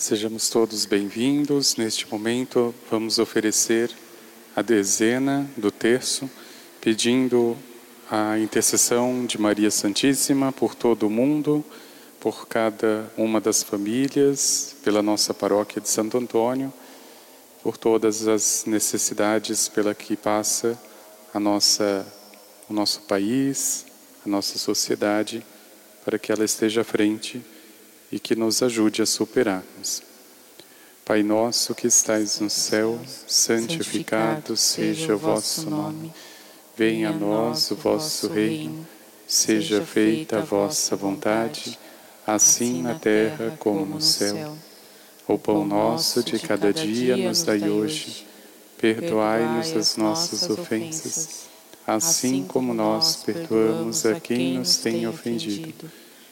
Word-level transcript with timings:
Sejamos 0.00 0.48
todos 0.48 0.86
bem-vindos. 0.86 1.76
Neste 1.76 2.10
momento, 2.10 2.74
vamos 2.90 3.18
oferecer 3.18 3.90
a 4.56 4.62
dezena 4.62 5.46
do 5.58 5.70
terço, 5.70 6.28
pedindo 6.80 7.54
a 8.10 8.38
intercessão 8.38 9.26
de 9.26 9.38
Maria 9.38 9.70
Santíssima 9.70 10.52
por 10.52 10.74
todo 10.74 11.06
o 11.06 11.10
mundo, 11.10 11.62
por 12.18 12.48
cada 12.48 13.12
uma 13.14 13.42
das 13.42 13.62
famílias, 13.62 14.74
pela 14.82 15.02
nossa 15.02 15.34
paróquia 15.34 15.82
de 15.82 15.90
Santo 15.90 16.16
Antônio, 16.16 16.72
por 17.62 17.76
todas 17.76 18.26
as 18.26 18.64
necessidades 18.64 19.68
pela 19.68 19.94
que 19.94 20.16
passa 20.16 20.80
a 21.34 21.38
nossa, 21.38 22.10
o 22.70 22.72
nosso 22.72 23.02
país, 23.02 23.84
a 24.24 24.28
nossa 24.30 24.58
sociedade, 24.58 25.44
para 26.06 26.18
que 26.18 26.32
ela 26.32 26.46
esteja 26.46 26.80
à 26.80 26.84
frente 26.84 27.42
e 28.12 28.18
que 28.18 28.34
nos 28.34 28.62
ajude 28.62 29.02
a 29.02 29.06
superarmos. 29.06 30.02
Pai 31.04 31.22
nosso 31.22 31.74
que 31.74 31.86
estais 31.86 32.40
no 32.40 32.50
céu, 32.50 32.98
santificado 33.26 34.56
seja 34.56 35.14
o 35.14 35.18
vosso 35.18 35.68
nome. 35.68 36.12
Venha 36.76 37.10
a 37.10 37.12
nós 37.12 37.70
o 37.70 37.76
vosso 37.76 38.28
reino. 38.28 38.86
Seja 39.26 39.84
feita 39.84 40.38
a 40.38 40.42
vossa 40.42 40.96
vontade, 40.96 41.78
assim 42.26 42.82
na 42.82 42.94
terra 42.94 43.56
como 43.58 43.84
no 43.84 44.00
céu. 44.00 44.56
O 45.26 45.38
pão 45.38 45.64
nosso 45.64 46.22
de 46.22 46.38
cada 46.38 46.72
dia 46.72 47.16
nos 47.16 47.42
dai 47.44 47.68
hoje. 47.68 48.26
Perdoai-nos 48.78 49.76
as 49.76 49.96
nossas 49.96 50.48
ofensas, 50.50 51.46
assim 51.86 52.44
como 52.44 52.72
nós 52.72 53.16
perdoamos 53.16 54.06
a 54.06 54.18
quem 54.18 54.58
nos 54.58 54.78
tem 54.78 55.06
ofendido 55.06 55.90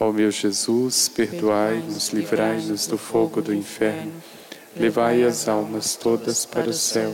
Ó 0.00 0.12
meu 0.12 0.30
Jesus, 0.30 1.08
perdoai-nos, 1.08 2.10
livrai-nos 2.10 2.86
do 2.86 2.96
fogo 2.96 3.42
do 3.42 3.52
inferno, 3.52 4.12
levai 4.76 5.24
as 5.24 5.48
almas 5.48 5.96
todas 5.96 6.46
para 6.46 6.70
o 6.70 6.72
céu 6.72 7.12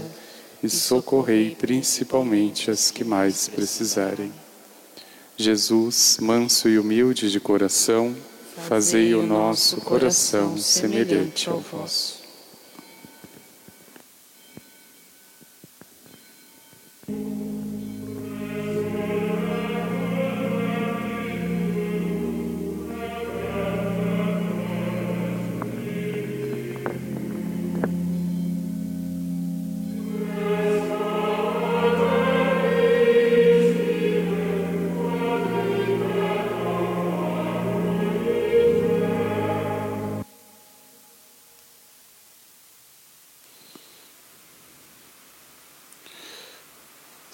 e 0.63 0.69
socorrei 0.69 1.57
principalmente 1.59 2.71
as 2.71 2.91
que 2.91 3.03
mais 3.03 3.49
precisarem. 3.49 4.31
Jesus, 5.35 6.19
manso 6.21 6.69
e 6.69 6.79
humilde 6.79 7.31
de 7.31 7.41
coração, 7.41 8.15
fazei 8.69 9.15
o 9.15 9.23
nosso 9.23 9.81
coração 9.81 10.59
semelhante 10.59 11.49
ao 11.49 11.61
vosso. 11.61 12.14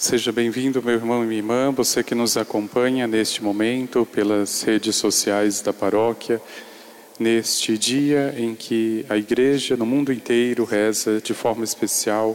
Seja 0.02 0.32
bem-vindo, 0.32 0.82
meu 0.82 0.94
irmão 0.94 1.23
e 1.23 1.26
minha 1.26 1.41
irmã, 1.41 1.70
você 1.70 2.02
que 2.02 2.14
nos 2.14 2.38
acompanha 2.38 3.06
neste 3.06 3.44
momento 3.44 4.06
pelas 4.06 4.62
redes 4.62 4.97
sociais 4.97 5.61
da 5.61 5.75
paróquia, 5.75 6.41
neste 7.19 7.76
dia 7.76 8.35
em 8.35 8.55
que 8.55 9.05
a 9.11 9.19
Igreja 9.19 9.76
no 9.76 9.85
mundo 9.85 10.11
inteiro 10.11 10.64
reza 10.64 11.20
de 11.20 11.35
forma 11.35 11.64
especial 11.64 12.35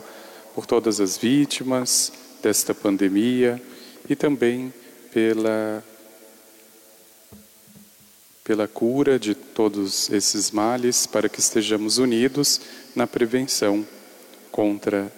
por 0.54 0.68
todas 0.68 1.00
as 1.00 1.18
vítimas 1.18 2.14
desta 2.40 2.72
pandemia 2.72 3.60
e 4.08 4.16
também 4.16 4.72
pela 5.12 5.84
pela 8.44 8.68
cura 8.68 9.18
de 9.18 9.34
todos 9.34 10.12
esses 10.12 10.52
males, 10.52 11.08
para 11.08 11.28
que 11.28 11.40
estejamos 11.40 11.98
unidos 11.98 12.62
na 12.96 13.08
prevenção 13.08 13.84
contra 14.52 15.12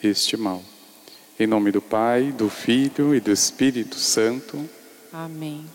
este 0.00 0.36
mal. 0.36 0.62
Em 1.38 1.46
nome 1.46 1.70
do 1.70 1.82
Pai, 1.82 2.32
do 2.32 2.48
Filho 2.48 3.14
e 3.14 3.20
do 3.20 3.30
Espírito 3.30 3.96
Santo. 3.96 4.66
Amém. 5.12 5.66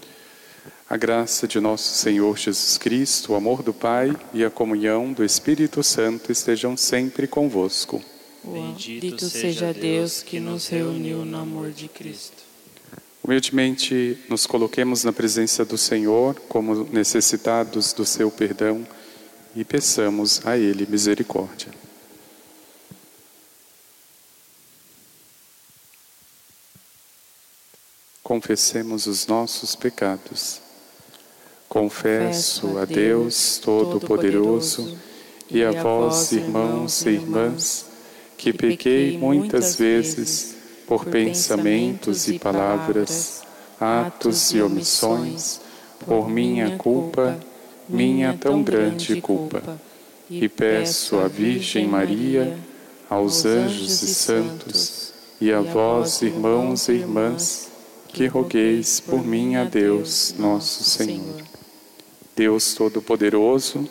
A 0.90 0.98
graça 0.98 1.48
de 1.48 1.60
nosso 1.60 1.94
Senhor 1.94 2.36
Jesus 2.36 2.80
Cristo, 2.80 3.34
o 3.34 3.36
amor 3.36 3.62
do 3.62 3.72
Pai 3.72 4.12
e 4.34 4.44
a 4.44 4.50
comunhão 4.50 5.13
do 5.13 5.24
Espírito 5.24 5.84
Santo 5.84 6.31
estejam 6.31 6.75
sempre 6.75 7.28
convosco. 7.28 8.04
Bendito 8.44 9.30
seja 9.30 9.72
Deus 9.72 10.24
que 10.24 10.40
nos 10.40 10.68
reuniu 10.68 11.24
no 11.24 11.38
amor 11.38 11.69
de 11.69 11.88
Cristo. 11.88 12.42
Humildemente 13.24 14.18
nos 14.28 14.48
coloquemos 14.48 15.04
na 15.04 15.13
presença 15.13 15.63
do 15.63 15.78
Senhor 15.78 16.34
como 16.50 16.86
necessitados 16.92 17.94
do 17.94 18.04
seu 18.04 18.31
perdão 18.31 18.84
e 19.56 19.63
peçamos 19.63 20.44
a 20.44 20.58
Ele 20.58 20.88
misericórdia. 20.90 21.69
Confessemos 28.31 29.07
os 29.07 29.28
nossos 29.28 29.75
pecados. 29.75 30.62
Confesso 31.68 32.78
a 32.78 32.86
Deus 32.86 33.60
Todo-Poderoso 33.62 34.98
e 35.50 35.62
a 35.62 35.72
vós, 35.74 36.31
irmãos 36.31 37.06
e 37.06 37.10
irmãs, 37.10 37.88
que 38.38 38.54
pequei 38.54 39.18
muitas 39.18 39.75
vezes 39.75 40.56
por 40.88 41.04
pensamentos 41.04 42.30
e 42.30 42.39
palavras, 42.39 43.42
atos 43.78 44.54
e 44.54 44.62
omissões, 44.62 45.60
por 46.06 46.30
minha 46.30 46.77
culpa, 46.77 47.38
minha 47.89 48.34
tão 48.38 48.63
grande 48.63 49.19
culpa. 49.19 49.62
E 50.30 50.48
peço 50.48 51.19
à 51.19 51.27
Virgem 51.27 51.86
Maria, 51.86 52.57
aos 53.10 53.44
anjos 53.44 54.01
e 54.01 54.16
santos, 54.16 55.12
e 55.42 55.51
a 55.51 55.60
vós, 55.60 56.22
irmãos 56.22 56.88
e 56.88 56.94
irmãs, 56.94 57.70
que 58.13 58.28
rogueis 58.28 59.00
por 59.00 59.25
mim 59.25 59.56
a 59.56 59.63
Deus, 59.63 60.36
nosso 60.38 60.84
Senhor. 60.84 61.42
Deus 62.36 62.74
Todo-Poderoso, 62.74 63.88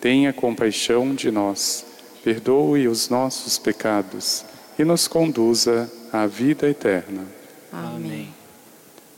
tenha 0.00 0.32
compaixão 0.32 1.14
de 1.14 1.30
nós, 1.30 1.84
perdoe 2.22 2.88
os 2.88 3.08
nossos 3.08 3.58
pecados 3.58 4.44
e 4.78 4.84
nos 4.84 5.08
conduza 5.08 5.90
à 6.12 6.26
vida 6.26 6.68
eterna. 6.68 7.26
Amém. 7.72 8.28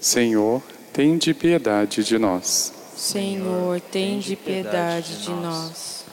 Senhor, 0.00 0.62
tende 0.92 1.34
piedade 1.34 2.04
de 2.04 2.18
nós. 2.18 2.72
Senhor, 2.96 3.80
tende 3.80 4.36
piedade 4.36 5.22
de 5.22 5.30
nós. 5.30 6.04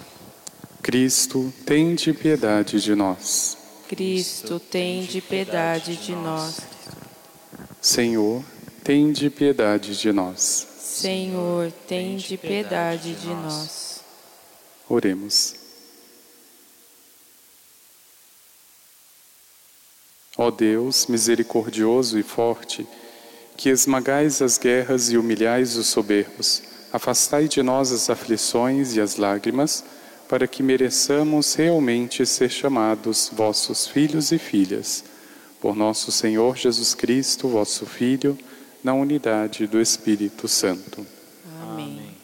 Cristo, 0.81 1.53
tende 1.65 2.11
piedade 2.11 2.81
de 2.81 2.93
nós. 2.95 3.57
Cristo, 3.87 4.59
tende 4.59 5.21
piedade 5.21 5.95
de 5.95 6.13
nós. 6.13 6.72
Senhor, 7.83 8.41
tende 8.81 9.29
piedade 9.29 9.99
de 9.99 10.13
nós. 10.13 10.41
Senhor, 10.79 11.69
tende 11.85 12.37
piedade 12.37 13.13
de 13.13 13.27
nós. 13.27 13.99
Oremos. 14.87 15.53
Ó 20.37 20.49
Deus, 20.49 21.07
misericordioso 21.07 22.17
e 22.17 22.23
forte, 22.23 22.87
que 23.57 23.67
esmagais 23.67 24.41
as 24.41 24.57
guerras 24.57 25.11
e 25.11 25.17
humilhais 25.17 25.75
os 25.75 25.87
soberbos, 25.87 26.63
afastai 26.93 27.49
de 27.49 27.61
nós 27.61 27.91
as 27.91 28.09
aflições 28.09 28.95
e 28.95 29.01
as 29.01 29.17
lágrimas, 29.17 29.83
para 30.29 30.47
que 30.47 30.63
mereçamos 30.63 31.53
realmente 31.53 32.25
ser 32.25 32.49
chamados 32.49 33.29
vossos 33.33 33.85
filhos 33.85 34.31
e 34.31 34.37
filhas 34.39 35.03
por 35.63 35.77
nosso 35.77 36.11
Senhor 36.11 36.57
Jesus 36.57 36.93
Cristo, 36.93 37.47
vosso 37.47 37.85
Filho, 37.85 38.37
na 38.83 38.93
unidade 38.93 39.65
do 39.65 39.79
Espírito 39.79 40.45
Santo. 40.45 41.07
Amém. 41.61 42.17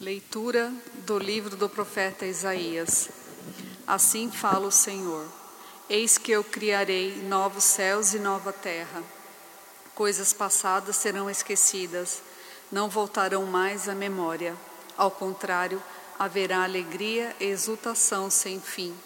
Leitura 0.00 0.72
do 1.04 1.18
livro 1.18 1.56
do 1.56 1.68
profeta 1.68 2.24
Isaías. 2.24 3.08
Assim 3.84 4.30
fala 4.30 4.68
o 4.68 4.70
Senhor: 4.70 5.26
Eis 5.88 6.16
que 6.16 6.30
eu 6.30 6.44
criarei 6.44 7.20
novos 7.24 7.64
céus 7.64 8.14
e 8.14 8.20
nova 8.20 8.52
terra 8.52 9.02
coisas 10.00 10.32
passadas 10.32 10.96
serão 10.96 11.28
esquecidas, 11.28 12.22
não 12.72 12.88
voltarão 12.88 13.44
mais 13.44 13.86
à 13.86 13.94
memória. 13.94 14.56
Ao 14.96 15.10
contrário, 15.10 15.82
haverá 16.18 16.64
alegria 16.64 17.36
e 17.38 17.44
exultação 17.44 18.30
sem 18.30 18.58
fim. 18.58 18.96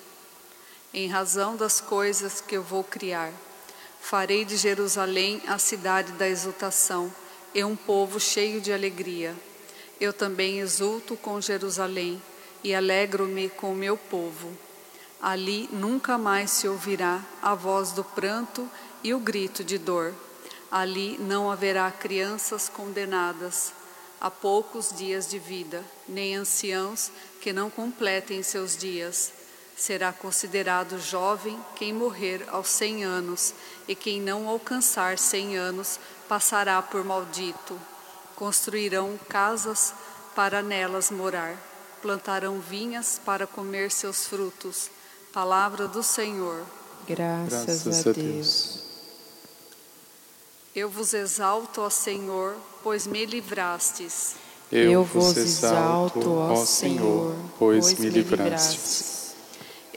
Em 0.92 1.08
razão 1.08 1.56
das 1.56 1.80
coisas 1.80 2.40
que 2.40 2.56
eu 2.56 2.62
vou 2.62 2.84
criar, 2.84 3.32
farei 4.00 4.44
de 4.44 4.56
Jerusalém 4.56 5.42
a 5.48 5.58
cidade 5.58 6.12
da 6.12 6.28
exultação 6.28 7.12
e 7.52 7.64
um 7.64 7.74
povo 7.74 8.20
cheio 8.20 8.60
de 8.60 8.72
alegria. 8.72 9.34
Eu 10.00 10.12
também 10.12 10.60
exulto 10.60 11.16
com 11.16 11.40
Jerusalém 11.40 12.22
e 12.62 12.72
alegro-me 12.72 13.48
com 13.48 13.72
o 13.72 13.76
meu 13.76 13.96
povo. 13.96 14.56
Ali 15.20 15.68
nunca 15.72 16.16
mais 16.16 16.52
se 16.52 16.68
ouvirá 16.68 17.20
a 17.42 17.52
voz 17.52 17.90
do 17.90 18.04
pranto 18.04 18.70
e 19.02 19.12
o 19.12 19.18
grito 19.18 19.64
de 19.64 19.76
dor 19.76 20.14
Ali 20.71 21.18
não 21.18 21.50
haverá 21.50 21.90
crianças 21.90 22.68
condenadas 22.68 23.73
a 24.21 24.30
poucos 24.30 24.90
dias 24.90 25.28
de 25.28 25.38
vida, 25.38 25.85
nem 26.09 26.35
anciãos 26.35 27.11
que 27.40 27.52
não 27.52 27.68
completem 27.68 28.42
seus 28.42 28.76
dias. 28.76 29.33
Será 29.76 30.12
considerado 30.12 30.99
jovem 30.99 31.59
quem 31.76 31.92
morrer 31.92 32.47
aos 32.49 32.68
cem 32.68 33.04
anos, 33.04 33.52
e 33.87 33.94
quem 33.94 34.21
não 34.21 34.49
alcançar 34.49 35.18
cem 35.18 35.56
anos 35.56 35.99
passará 36.28 36.80
por 36.80 37.04
maldito. 37.04 37.78
Construirão 38.35 39.18
casas 39.28 39.92
para 40.35 40.62
nelas 40.62 41.11
morar, 41.11 41.56
plantarão 42.00 42.61
vinhas 42.61 43.21
para 43.25 43.47
comer 43.47 43.90
seus 43.90 44.26
frutos. 44.26 44.90
Palavra 45.33 45.87
do 45.87 46.02
Senhor. 46.02 46.64
Graças, 47.06 47.85
Graças 47.85 48.06
a 48.06 48.12
Deus. 48.12 48.83
Eu 50.75 50.90
vos 50.90 51.14
exalto, 51.14 51.83
ó 51.83 51.88
Senhor, 51.88 52.57
pois 52.83 53.07
me 53.07 53.25
livrastes. 53.25 54.35
Eu 54.73 55.04
vos 55.04 55.37
exalto, 55.37 56.33
ó 56.33 56.66
Senhor, 56.66 57.33
pois 57.57 57.97
me 57.97 58.09
livrastes. 58.09 59.37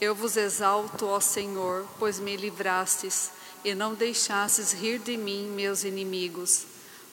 Eu 0.00 0.14
vos 0.14 0.36
exalto, 0.36 1.06
ó 1.06 1.18
Senhor, 1.18 1.84
pois 1.98 2.20
me 2.20 2.36
livrastes, 2.36 3.30
e 3.64 3.74
não 3.74 3.92
deixastes 3.94 4.72
rir 4.72 5.00
de 5.00 5.16
mim 5.16 5.48
meus 5.48 5.82
inimigos. 5.82 6.62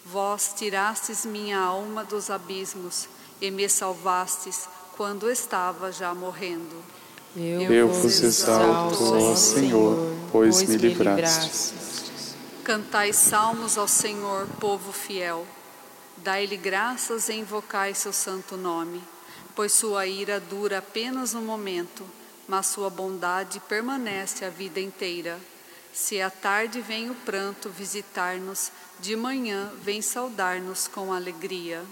Vós 0.06 0.54
tirastes 0.56 1.26
minha 1.26 1.58
alma 1.58 2.04
dos 2.04 2.30
abismos 2.30 3.08
e 3.42 3.50
me 3.50 3.68
salvastes 3.68 4.70
quando 4.96 5.28
estava 5.28 5.92
já 5.92 6.14
morrendo. 6.14 6.76
Eu, 7.36 7.74
Eu 7.74 7.88
vos 7.88 8.22
exalto, 8.22 9.04
ó 9.16 9.36
Senhor, 9.36 9.98
pois 10.32 10.62
me 10.62 10.78
livrastes. 10.78 11.85
Cantai 12.66 13.14
salmos 13.14 13.78
ao 13.78 13.88
Senhor, 13.88 14.48
povo 14.60 14.92
fiel. 14.92 15.46
Dai-lhe 16.18 16.58
graças 16.58 17.30
e 17.30 17.34
invocai 17.34 17.94
seu 17.94 18.12
santo 18.12 18.58
nome, 18.58 19.04
pois 19.54 19.72
sua 19.72 20.08
ira 20.08 20.40
dura 20.40 20.80
apenas 20.80 21.36
um 21.36 21.46
momento, 21.46 22.04
mas 22.48 22.66
sua 22.66 22.90
bondade 22.90 23.60
permanece 23.70 24.44
a 24.44 24.50
vida 24.50 24.80
inteira. 24.80 25.40
Se 25.94 26.20
à 26.20 26.32
tarde 26.32 26.82
vem 26.82 27.12
o 27.12 27.14
pranto 27.14 27.70
visitar-nos, 27.70 28.72
de 29.00 29.16
manhã 29.16 29.72
vem 29.84 30.02
saudar-nos 30.02 30.88
com 30.88 31.14
alegria. 31.14 31.84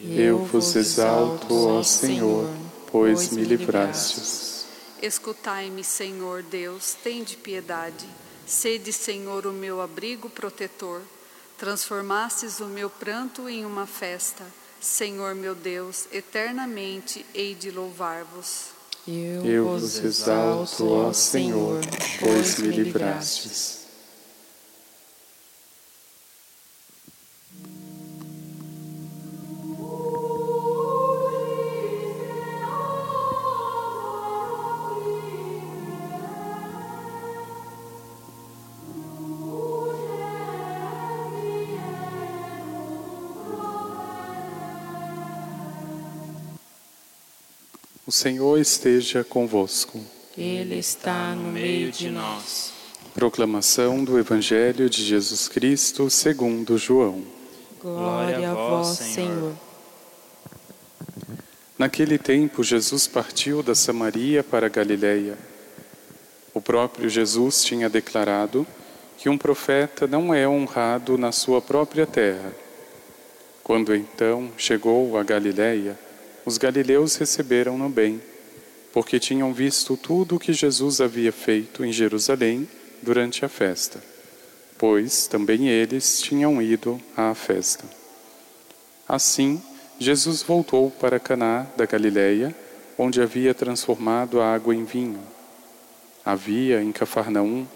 Eu 0.00 0.38
vos 0.44 0.76
exalto, 0.76 1.52
ó 1.52 1.82
Senhor, 1.82 2.48
pois 2.92 3.30
me 3.30 3.42
livrastes. 3.42 4.66
Escutai-me, 5.02 5.82
Senhor 5.82 6.44
Deus, 6.44 6.94
tende 7.02 7.36
piedade. 7.36 8.06
Sede, 8.46 8.92
Senhor, 8.92 9.44
o 9.44 9.52
meu 9.52 9.80
abrigo 9.80 10.30
protetor. 10.30 11.02
Transformastes 11.58 12.60
o 12.60 12.66
meu 12.66 12.88
pranto 12.88 13.48
em 13.48 13.66
uma 13.66 13.86
festa. 13.86 14.44
Senhor 14.80 15.34
meu 15.34 15.54
Deus, 15.54 16.06
eternamente 16.12 17.26
hei 17.34 17.54
de 17.54 17.72
louvar-vos. 17.72 18.66
Eu 19.08 19.64
vos 19.64 19.98
exalto, 19.98 20.88
ó 20.88 21.12
Senhor, 21.12 21.80
pois 22.20 22.58
me 22.58 22.68
livrastes. 22.68 23.85
O 48.06 48.12
Senhor 48.12 48.56
esteja 48.60 49.24
convosco. 49.24 50.00
Ele 50.38 50.78
está 50.78 51.34
no 51.34 51.50
meio 51.50 51.90
de 51.90 52.08
nós. 52.08 52.72
Proclamação 53.12 54.04
do 54.04 54.16
Evangelho 54.16 54.88
de 54.88 55.02
Jesus 55.04 55.48
Cristo 55.48 56.08
segundo 56.08 56.78
João. 56.78 57.24
Glória 57.82 58.48
a 58.48 58.54
vós, 58.54 58.98
Senhor. 58.98 59.52
Naquele 61.76 62.16
tempo, 62.16 62.62
Jesus 62.62 63.08
partiu 63.08 63.60
da 63.60 63.74
Samaria 63.74 64.44
para 64.44 64.68
Galiléia. 64.68 65.36
O 66.54 66.60
próprio 66.60 67.08
Jesus 67.08 67.64
tinha 67.64 67.88
declarado 67.88 68.64
que 69.18 69.28
um 69.28 69.36
profeta 69.36 70.06
não 70.06 70.32
é 70.32 70.46
honrado 70.46 71.18
na 71.18 71.32
sua 71.32 71.60
própria 71.60 72.06
terra. 72.06 72.52
Quando 73.64 73.92
então 73.92 74.52
chegou 74.56 75.18
a 75.18 75.24
Galiléia, 75.24 76.05
os 76.46 76.58
galileus 76.58 77.16
receberam-no 77.16 77.88
bem, 77.88 78.22
porque 78.92 79.18
tinham 79.18 79.52
visto 79.52 79.96
tudo 79.96 80.36
o 80.36 80.38
que 80.38 80.52
Jesus 80.52 81.00
havia 81.00 81.32
feito 81.32 81.84
em 81.84 81.92
Jerusalém 81.92 82.68
durante 83.02 83.44
a 83.44 83.48
festa, 83.48 84.00
pois 84.78 85.26
também 85.26 85.68
eles 85.68 86.20
tinham 86.20 86.62
ido 86.62 87.00
à 87.16 87.34
festa. 87.34 87.84
Assim, 89.08 89.60
Jesus 89.98 90.40
voltou 90.40 90.88
para 90.88 91.18
Caná 91.18 91.66
da 91.76 91.84
Galileia, 91.84 92.54
onde 92.96 93.20
havia 93.20 93.52
transformado 93.52 94.40
a 94.40 94.54
água 94.54 94.72
em 94.72 94.84
vinho. 94.84 95.20
Havia 96.24 96.80
em 96.80 96.92
Cafarnaum 96.92 97.66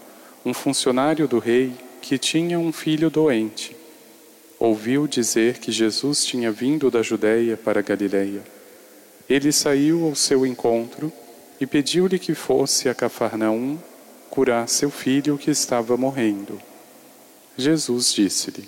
um 0.45 0.53
funcionário 0.53 1.27
do 1.27 1.39
rei 1.39 1.73
que 2.01 2.17
tinha 2.17 2.57
um 2.57 2.71
filho 2.71 3.09
doente. 3.09 3.75
Ouviu 4.57 5.07
dizer 5.07 5.57
que 5.57 5.73
Jesus 5.73 6.23
tinha 6.23 6.51
vindo 6.51 6.89
da 6.89 7.01
Judéia 7.01 7.57
para 7.57 7.81
a 7.81 7.83
Galileia 7.83 8.60
ele 9.31 9.51
saiu 9.51 10.05
ao 10.05 10.15
seu 10.15 10.45
encontro 10.45 11.11
e 11.59 11.65
pediu-lhe 11.65 12.19
que 12.19 12.33
fosse 12.33 12.89
a 12.89 12.93
Cafarnaum 12.93 13.77
curar 14.29 14.67
seu 14.67 14.89
filho 14.89 15.37
que 15.37 15.51
estava 15.51 15.95
morrendo. 15.95 16.59
Jesus 17.55 18.13
disse-lhe: 18.13 18.67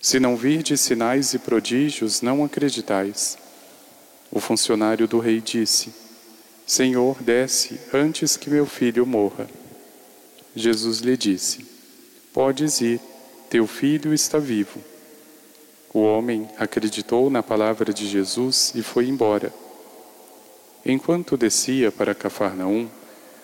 Se 0.00 0.20
não 0.20 0.36
virdes 0.36 0.80
sinais 0.80 1.34
e 1.34 1.38
prodígios, 1.38 2.20
não 2.20 2.44
acreditais. 2.44 3.38
O 4.30 4.38
funcionário 4.38 5.08
do 5.08 5.18
rei 5.18 5.40
disse: 5.40 5.92
Senhor, 6.66 7.20
desce 7.22 7.80
antes 7.92 8.36
que 8.36 8.50
meu 8.50 8.66
filho 8.66 9.06
morra. 9.06 9.48
Jesus 10.54 10.98
lhe 10.98 11.16
disse: 11.16 11.64
Podes 12.32 12.80
ir, 12.80 13.00
teu 13.48 13.66
filho 13.66 14.12
está 14.12 14.38
vivo. 14.38 14.78
O 15.92 16.00
homem 16.00 16.48
acreditou 16.58 17.30
na 17.30 17.42
palavra 17.42 17.92
de 17.92 18.06
Jesus 18.06 18.72
e 18.74 18.82
foi 18.82 19.08
embora. 19.08 19.52
Enquanto 20.84 21.36
descia 21.36 21.90
para 21.90 22.14
Cafarnaum, 22.14 22.88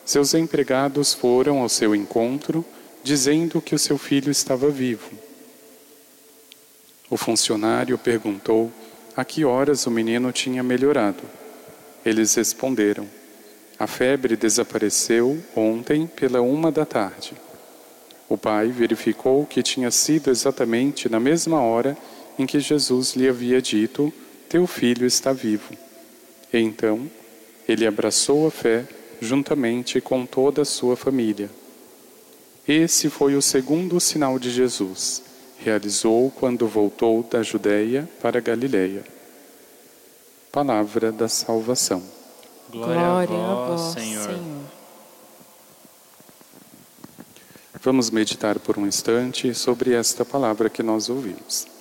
seus 0.05 0.35
empregados 0.35 1.15
foram 1.15 1.61
ao 1.61 1.69
seu 1.69 1.95
encontro, 1.95 2.65
dizendo 3.03 3.61
que 3.61 3.75
o 3.75 3.79
seu 3.79 3.97
filho 3.97 4.31
estava 4.31 4.69
vivo. 4.69 5.11
O 7.09 7.17
funcionário 7.17 7.97
perguntou 7.97 8.71
a 9.17 9.25
que 9.25 9.45
horas 9.45 9.87
o 9.87 9.91
menino 9.91 10.33
tinha 10.33 10.63
melhorado. 10.63 11.23
Eles 12.05 12.35
responderam: 12.35 13.09
A 13.79 13.87
febre 13.87 14.37
desapareceu 14.37 15.43
ontem 15.57 16.07
pela 16.07 16.43
uma 16.43 16.71
da 16.71 16.85
tarde. 16.85 17.33
O 18.29 18.37
pai 18.37 18.69
verificou 18.69 19.47
que 19.47 19.63
tinha 19.63 19.91
sido 19.91 20.31
exatamente 20.31 21.09
na 21.09 21.21
mesma 21.21 21.61
hora 21.61 21.97
em 22.39 22.47
que 22.47 22.61
Jesus 22.61 23.15
lhe 23.15 23.29
havia 23.29 23.61
dito: 23.61 24.13
Teu 24.49 24.67
filho 24.67 25.07
está 25.07 25.33
vivo. 25.33 25.75
E 26.53 26.59
então 26.59 27.11
ele 27.69 27.87
abraçou 27.87 28.47
a 28.47 28.51
fé 28.51 28.87
juntamente 29.21 30.01
com 30.01 30.27
toda 30.27 30.63
a 30.63 30.65
sua 30.65 30.97
família. 30.97 31.51
Esse 32.67 33.11
foi 33.11 33.35
o 33.35 33.43
segundo 33.43 34.01
sinal 34.01 34.39
de 34.39 34.51
Jesus. 34.51 35.23
Realizou 35.59 36.31
quando 36.31 36.67
voltou 36.67 37.23
da 37.23 37.43
Judéia 37.43 38.09
para 38.21 38.39
a 38.39 38.43
Galiléia. 38.43 39.05
Palavra 40.51 41.11
da 41.11 41.29
salvação. 41.29 42.03
Glória 42.71 43.37
a 43.37 43.67
vós, 43.67 43.93
Senhor. 43.93 44.25
Senhor. 44.25 44.65
Vamos 47.83 48.11
meditar 48.11 48.59
por 48.59 48.79
um 48.79 48.87
instante 48.87 49.55
sobre 49.55 49.93
esta 49.93 50.25
palavra 50.25 50.71
que 50.71 50.83
nós 50.83 51.11
ouvimos. 51.11 51.74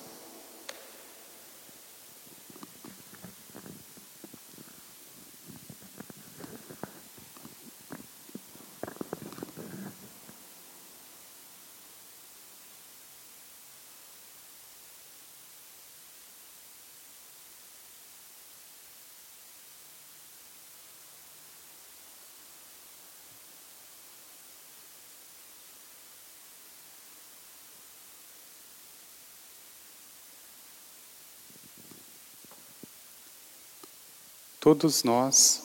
Todos 34.63 35.03
nós 35.03 35.61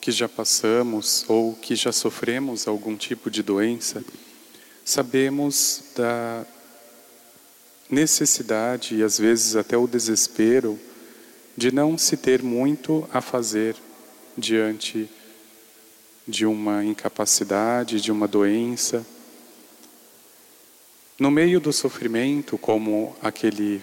que 0.00 0.10
já 0.10 0.28
passamos 0.28 1.24
ou 1.28 1.54
que 1.54 1.76
já 1.76 1.92
sofremos 1.92 2.66
algum 2.66 2.96
tipo 2.96 3.30
de 3.30 3.40
doença, 3.40 4.04
sabemos 4.84 5.84
da 5.94 6.44
necessidade 7.88 8.96
e 8.96 9.04
às 9.04 9.16
vezes 9.16 9.54
até 9.54 9.76
o 9.76 9.86
desespero 9.86 10.76
de 11.56 11.70
não 11.70 11.96
se 11.96 12.16
ter 12.16 12.42
muito 12.42 13.08
a 13.12 13.20
fazer 13.20 13.76
diante 14.36 15.08
de 16.26 16.44
uma 16.44 16.84
incapacidade, 16.84 18.00
de 18.00 18.10
uma 18.10 18.26
doença. 18.26 19.06
No 21.16 21.30
meio 21.30 21.60
do 21.60 21.72
sofrimento, 21.72 22.58
como 22.58 23.14
aquele 23.22 23.80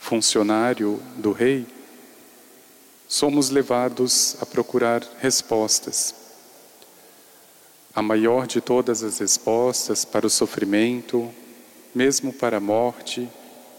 funcionário 0.00 1.00
do 1.18 1.30
rei, 1.30 1.64
somos 3.10 3.50
levados 3.50 4.36
a 4.40 4.46
procurar 4.46 5.02
respostas. 5.18 6.14
A 7.92 8.00
maior 8.00 8.46
de 8.46 8.60
todas 8.60 9.02
as 9.02 9.18
respostas 9.18 10.04
para 10.04 10.28
o 10.28 10.30
sofrimento, 10.30 11.28
mesmo 11.92 12.32
para 12.32 12.58
a 12.58 12.60
morte 12.60 13.28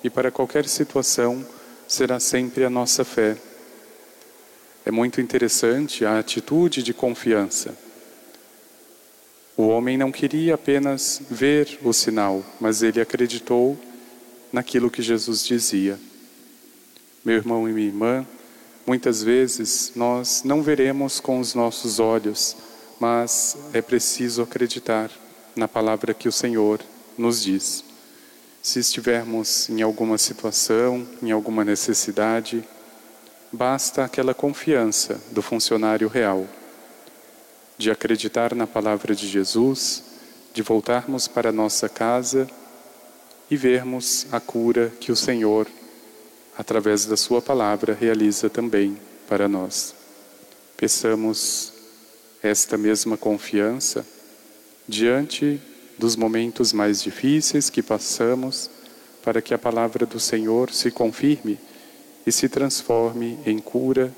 e 0.03 0.09
para 0.09 0.31
qualquer 0.31 0.67
situação, 0.67 1.47
será 1.87 2.19
sempre 2.19 2.65
a 2.65 2.69
nossa 2.69 3.05
fé. 3.05 3.37
É 4.85 4.91
muito 4.91 5.21
interessante 5.21 6.03
a 6.03 6.19
atitude 6.19 6.83
de 6.83 6.93
confiança. 6.93 7.73
O 9.55 9.67
homem 9.67 9.97
não 9.97 10.11
queria 10.11 10.55
apenas 10.55 11.21
ver 11.31 11.79
o 11.83 11.93
sinal, 11.93 12.43
mas 12.59 12.83
ele 12.83 12.99
acreditou 12.99 13.79
naquilo 14.51 14.91
que 14.91 15.01
Jesus 15.01 15.45
dizia. 15.45 15.97
Meu 17.23 17.37
irmão 17.37 17.69
e 17.69 17.71
minha 17.71 17.87
irmã, 17.87 18.27
muitas 18.85 19.21
vezes 19.23 19.91
nós 19.95 20.43
não 20.43 20.61
veremos 20.61 21.19
com 21.19 21.39
os 21.39 21.53
nossos 21.53 21.99
olhos, 21.99 22.55
mas 22.99 23.57
é 23.73 23.81
preciso 23.81 24.41
acreditar 24.41 25.09
na 25.55 25.67
palavra 25.67 26.13
que 26.13 26.27
o 26.27 26.31
Senhor 26.31 26.79
nos 27.17 27.41
diz. 27.43 27.83
Se 28.61 28.79
estivermos 28.79 29.69
em 29.69 29.81
alguma 29.81 30.17
situação, 30.17 31.07
em 31.21 31.31
alguma 31.31 31.65
necessidade, 31.65 32.63
basta 33.51 34.03
aquela 34.03 34.33
confiança 34.33 35.19
do 35.31 35.41
funcionário 35.41 36.07
real, 36.07 36.47
de 37.77 37.89
acreditar 37.89 38.53
na 38.53 38.67
palavra 38.67 39.15
de 39.15 39.27
Jesus, 39.27 40.03
de 40.53 40.61
voltarmos 40.61 41.27
para 41.27 41.51
nossa 41.51 41.89
casa 41.89 42.47
e 43.49 43.57
vermos 43.57 44.27
a 44.31 44.39
cura 44.39 44.91
que 44.99 45.11
o 45.11 45.15
Senhor, 45.15 45.67
através 46.57 47.05
da 47.05 47.17
Sua 47.17 47.41
palavra, 47.41 47.97
realiza 47.99 48.49
também 48.49 48.97
para 49.27 49.47
nós. 49.47 49.95
Peçamos 50.77 51.73
esta 52.41 52.77
mesma 52.77 53.17
confiança 53.17 54.05
diante 54.87 55.61
dos 55.97 56.15
momentos 56.15 56.73
mais 56.73 57.01
difíceis 57.01 57.69
que 57.69 57.83
passamos, 57.83 58.69
para 59.23 59.41
que 59.41 59.53
a 59.53 59.57
palavra 59.57 60.05
do 60.05 60.19
Senhor 60.19 60.71
se 60.71 60.89
confirme 60.89 61.59
e 62.25 62.31
se 62.31 62.49
transforme 62.49 63.37
em 63.45 63.59
cura, 63.59 64.11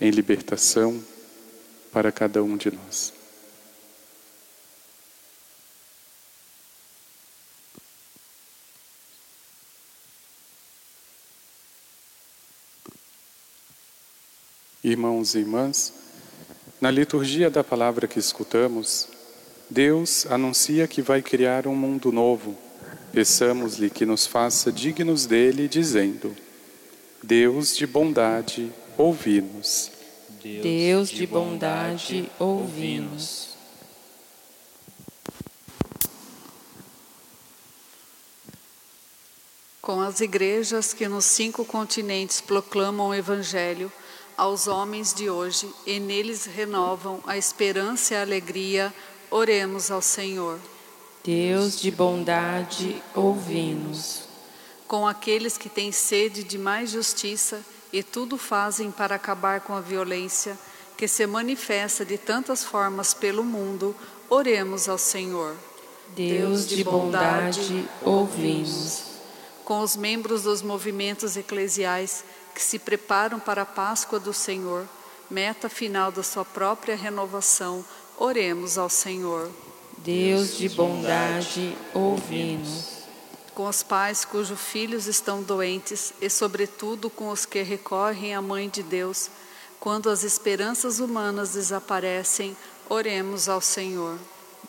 em 0.00 0.10
libertação 0.10 1.02
para 1.92 2.12
cada 2.12 2.42
um 2.42 2.56
de 2.56 2.70
nós. 2.70 3.15
Irmãos 14.86 15.34
e 15.34 15.40
irmãs, 15.40 15.92
na 16.80 16.92
liturgia 16.92 17.50
da 17.50 17.64
palavra 17.64 18.06
que 18.06 18.20
escutamos, 18.20 19.08
Deus 19.68 20.24
anuncia 20.26 20.86
que 20.86 21.02
vai 21.02 21.20
criar 21.20 21.66
um 21.66 21.74
mundo 21.74 22.12
novo. 22.12 22.56
Peçamos-lhe 23.12 23.90
que 23.90 24.06
nos 24.06 24.28
faça 24.28 24.70
dignos 24.70 25.26
dele, 25.26 25.66
dizendo: 25.66 26.36
Deus 27.20 27.76
de 27.76 27.84
bondade, 27.84 28.70
ouvi-nos. 28.96 29.90
Deus 30.62 31.10
de 31.10 31.26
bondade, 31.26 32.30
ouvi-nos. 32.38 33.56
Com 39.82 40.00
as 40.00 40.20
igrejas 40.20 40.94
que 40.94 41.08
nos 41.08 41.24
cinco 41.24 41.64
continentes 41.64 42.40
proclamam 42.40 43.08
o 43.08 43.14
Evangelho 43.14 43.90
aos 44.36 44.66
homens 44.66 45.14
de 45.14 45.30
hoje 45.30 45.68
e 45.86 45.98
neles 45.98 46.44
renovam 46.44 47.20
a 47.26 47.36
esperança 47.36 48.14
e 48.14 48.16
a 48.16 48.22
alegria, 48.22 48.92
Oremos 49.30 49.90
ao 49.90 50.00
Senhor. 50.00 50.58
Deus 51.24 51.80
de 51.80 51.90
bondade, 51.90 53.02
ouvi-nos. 53.14 54.28
Com 54.86 55.06
aqueles 55.06 55.58
que 55.58 55.68
têm 55.68 55.90
sede 55.90 56.44
de 56.44 56.56
mais 56.56 56.90
justiça 56.90 57.60
e 57.92 58.02
tudo 58.02 58.38
fazem 58.38 58.90
para 58.90 59.16
acabar 59.16 59.60
com 59.60 59.74
a 59.74 59.80
violência 59.80 60.56
que 60.96 61.08
se 61.08 61.26
manifesta 61.26 62.04
de 62.04 62.16
tantas 62.16 62.64
formas 62.64 63.12
pelo 63.12 63.42
mundo, 63.42 63.94
oremos 64.30 64.88
ao 64.88 64.96
Senhor. 64.96 65.56
Deus 66.14 66.68
de 66.68 66.84
bondade, 66.84 67.88
ouvi-nos. 68.02 69.02
Com 69.64 69.80
os 69.80 69.96
membros 69.96 70.44
dos 70.44 70.62
movimentos 70.62 71.36
eclesiais 71.36 72.24
que 72.56 72.62
se 72.62 72.78
preparam 72.78 73.38
para 73.38 73.62
a 73.62 73.66
Páscoa 73.66 74.18
do 74.18 74.32
Senhor, 74.32 74.88
meta 75.30 75.68
final 75.68 76.10
da 76.10 76.22
sua 76.22 76.42
própria 76.42 76.96
renovação, 76.96 77.84
Oremos 78.18 78.78
ao 78.78 78.88
Senhor. 78.88 79.50
Deus 79.98 80.56
de 80.56 80.70
bondade, 80.70 81.76
ouvi-nos. 81.92 83.04
Com 83.54 83.68
os 83.68 83.82
pais 83.82 84.24
cujos 84.24 84.58
filhos 84.58 85.06
estão 85.06 85.42
doentes 85.42 86.14
e, 86.18 86.30
sobretudo, 86.30 87.10
com 87.10 87.28
os 87.28 87.44
que 87.44 87.60
recorrem 87.60 88.34
à 88.34 88.40
Mãe 88.40 88.70
de 88.70 88.82
Deus, 88.82 89.28
quando 89.78 90.08
as 90.08 90.22
esperanças 90.22 90.98
humanas 90.98 91.52
desaparecem, 91.52 92.56
oremos 92.88 93.50
ao 93.50 93.60
Senhor. 93.60 94.18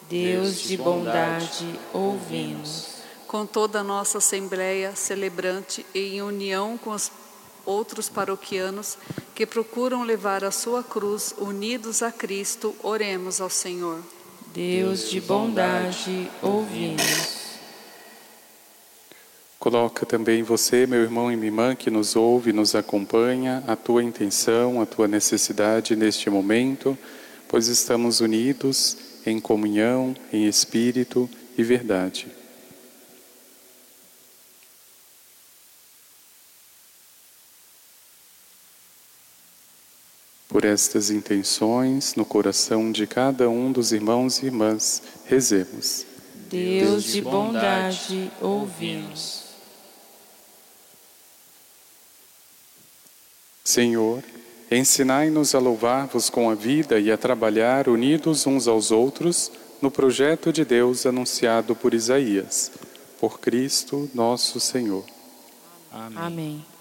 Deus 0.09 0.59
de 0.59 0.75
bondade, 0.75 1.79
ouvi-nos. 1.93 2.97
Com 3.27 3.45
toda 3.45 3.79
a 3.79 3.83
nossa 3.83 4.17
Assembleia 4.17 4.93
celebrante 4.93 5.85
e 5.93 6.15
em 6.15 6.21
união 6.21 6.77
com 6.77 6.91
os 6.91 7.09
outros 7.67 8.09
paroquianos 8.09 8.97
que 9.35 9.45
procuram 9.45 10.03
levar 10.03 10.43
a 10.43 10.51
sua 10.51 10.81
cruz 10.81 11.35
unidos 11.37 12.01
a 12.01 12.11
Cristo, 12.11 12.73
oremos 12.81 13.39
ao 13.39 13.49
Senhor. 13.49 14.01
Deus 14.53 15.09
de 15.09 15.21
bondade, 15.21 16.31
ouvi-nos. 16.41 17.37
Coloca 19.59 20.05
também 20.05 20.43
você, 20.43 20.87
meu 20.87 21.01
irmão 21.01 21.31
e 21.31 21.35
minha 21.35 21.47
irmã, 21.47 21.75
que 21.75 21.91
nos 21.91 22.15
ouve, 22.15 22.53
nos 22.53 22.73
acompanha, 22.73 23.63
a 23.67 23.75
tua 23.75 24.03
intenção, 24.03 24.81
a 24.81 24.85
tua 24.85 25.07
necessidade 25.07 25.95
neste 25.95 26.29
momento, 26.29 26.97
pois 27.47 27.67
estamos 27.67 28.21
unidos 28.21 28.97
em 29.25 29.39
comunhão, 29.39 30.15
em 30.31 30.47
espírito 30.47 31.29
e 31.57 31.63
verdade. 31.63 32.36
Por 40.47 40.63
estas 40.63 41.09
intenções, 41.09 42.15
no 42.15 42.23
coração 42.23 42.91
de 42.91 43.05
cada 43.05 43.49
um 43.49 43.71
dos 43.71 43.91
irmãos 43.91 44.41
e 44.41 44.45
irmãs, 44.45 45.01
rezemos. 45.25 46.05
Deus 46.49 47.03
de 47.03 47.21
bondade, 47.21 48.31
ouvi-nos. 48.41 49.47
Senhor, 53.63 54.23
ensinai-nos 54.71 55.53
a 55.53 55.59
louvar-vos 55.59 56.29
com 56.29 56.49
a 56.49 56.55
vida 56.55 56.97
e 56.97 57.11
a 57.11 57.17
trabalhar 57.17 57.89
unidos 57.89 58.47
uns 58.47 58.65
aos 58.65 58.91
outros 58.91 59.51
no 59.81 59.91
projeto 59.91 60.53
de 60.53 60.63
Deus 60.63 61.05
anunciado 61.05 61.75
por 61.75 61.93
Isaías. 61.93 62.71
Por 63.19 63.41
Cristo 63.41 64.09
nosso 64.13 64.59
Senhor. 64.61 65.03
Amém. 65.91 66.17
Amém. 66.17 66.76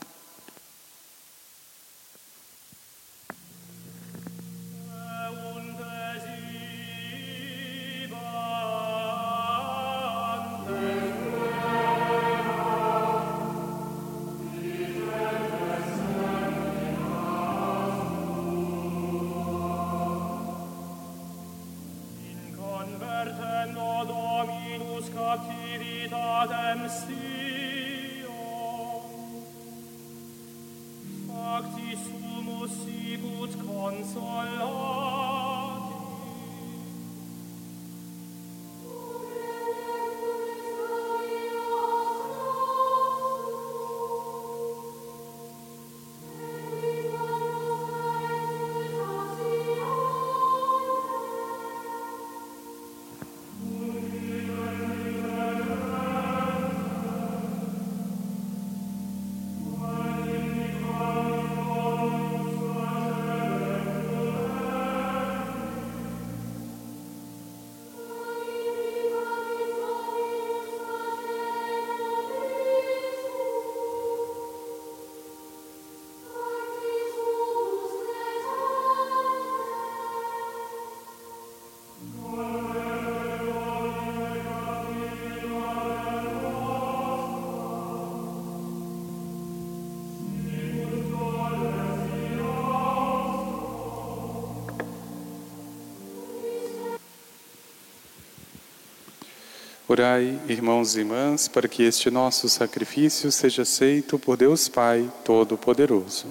Orai, 99.89 100.37
irmãos 100.49 100.97
e 100.97 100.99
irmãs, 100.99 101.47
para 101.47 101.69
que 101.69 101.85
este 101.85 102.11
nosso 102.11 102.49
sacrifício 102.49 103.31
seja 103.31 103.63
aceito 103.63 104.19
por 104.19 104.37
Deus 104.37 104.69
Pai 104.69 105.09
Todo-Poderoso. 105.25 106.27